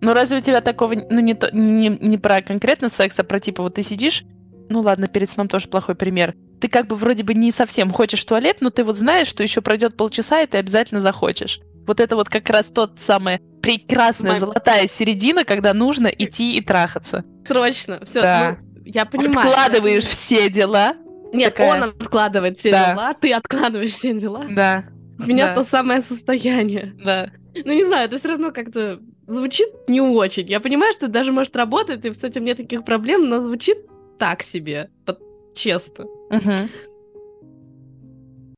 Ну 0.00 0.12
разве 0.12 0.38
у 0.38 0.40
тебя 0.40 0.60
такого, 0.60 0.94
ну 0.94 1.20
не, 1.20 1.34
то, 1.34 1.50
не, 1.52 1.88
не 1.88 2.18
про 2.18 2.42
конкретно 2.42 2.88
секс, 2.88 3.18
а 3.18 3.24
про 3.24 3.40
типа 3.40 3.62
вот 3.62 3.74
ты 3.74 3.82
сидишь, 3.82 4.22
ну 4.68 4.80
ладно, 4.80 5.08
перед 5.08 5.28
сном 5.28 5.48
тоже 5.48 5.68
плохой 5.68 5.94
пример. 5.94 6.34
Ты 6.60 6.68
как 6.68 6.86
бы 6.86 6.96
вроде 6.96 7.24
бы 7.24 7.34
не 7.34 7.50
совсем 7.50 7.92
хочешь 7.92 8.22
в 8.22 8.26
туалет, 8.26 8.58
но 8.60 8.70
ты 8.70 8.84
вот 8.84 8.96
знаешь, 8.96 9.26
что 9.28 9.42
еще 9.42 9.60
пройдет 9.62 9.96
полчаса, 9.96 10.42
и 10.42 10.46
ты 10.46 10.58
обязательно 10.58 11.00
захочешь. 11.00 11.60
Вот 11.86 12.00
это 12.00 12.16
вот 12.16 12.28
как 12.28 12.48
раз 12.50 12.66
тот 12.66 12.98
самая 13.00 13.40
прекрасная 13.62 14.32
Мам. 14.32 14.38
золотая 14.40 14.86
середина, 14.86 15.44
когда 15.44 15.72
нужно 15.74 16.06
идти 16.08 16.56
и 16.56 16.60
трахаться. 16.60 17.24
Срочно. 17.46 18.00
Все, 18.04 18.20
Да. 18.22 18.56
я 18.84 19.04
понимаю. 19.06 19.48
Откладываешь 19.48 20.04
все 20.04 20.48
дела. 20.50 20.94
Нет, 21.36 21.54
такая. 21.54 21.82
он 21.82 21.88
откладывает 21.90 22.58
все 22.58 22.70
Да. 22.70 22.92
дела, 22.92 23.14
ты 23.14 23.32
откладываешь 23.32 23.92
все 23.92 24.18
дела. 24.18 24.44
Да. 24.50 24.84
У 25.18 25.22
меня 25.22 25.48
Да. 25.48 25.54
то 25.54 25.64
самое 25.64 26.02
состояние. 26.02 26.94
Да. 27.04 27.30
Ну, 27.64 27.72
не 27.72 27.84
знаю, 27.84 28.06
это 28.06 28.18
все 28.18 28.28
равно 28.28 28.52
как-то 28.52 29.00
звучит 29.26 29.68
не 29.88 30.00
очень. 30.00 30.46
Я 30.46 30.60
понимаю, 30.60 30.92
что 30.92 31.06
это 31.06 31.12
даже 31.14 31.32
может 31.32 31.56
работать, 31.56 32.04
и 32.04 32.12
с 32.12 32.22
этим 32.22 32.44
нет 32.44 32.58
таких 32.58 32.84
проблем, 32.84 33.28
но 33.28 33.40
звучит 33.40 33.78
так 34.18 34.42
себе, 34.42 34.90
вот 35.06 35.20
честно. 35.54 36.04
Мгм. 36.30 36.68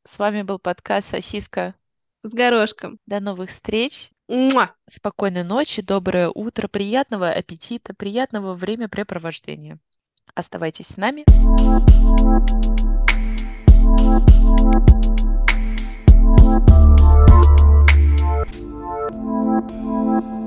С 0.06 0.18
вами 0.18 0.42
был 0.42 0.58
подкаст 0.58 1.10
«Сосиска». 1.10 1.74
С 2.24 2.32
горошком. 2.32 2.98
До 3.06 3.20
новых 3.20 3.50
встреч. 3.50 4.10
Муа! 4.28 4.72
Спокойной 4.86 5.44
ночи, 5.44 5.80
доброе 5.82 6.28
утро, 6.28 6.66
приятного 6.68 7.30
аппетита, 7.30 7.94
приятного 7.94 8.54
времяпрепровождения. 8.54 9.78
Оставайтесь 10.34 10.88
с 10.88 10.96
нами. 10.96 11.24
Thank 19.68 20.37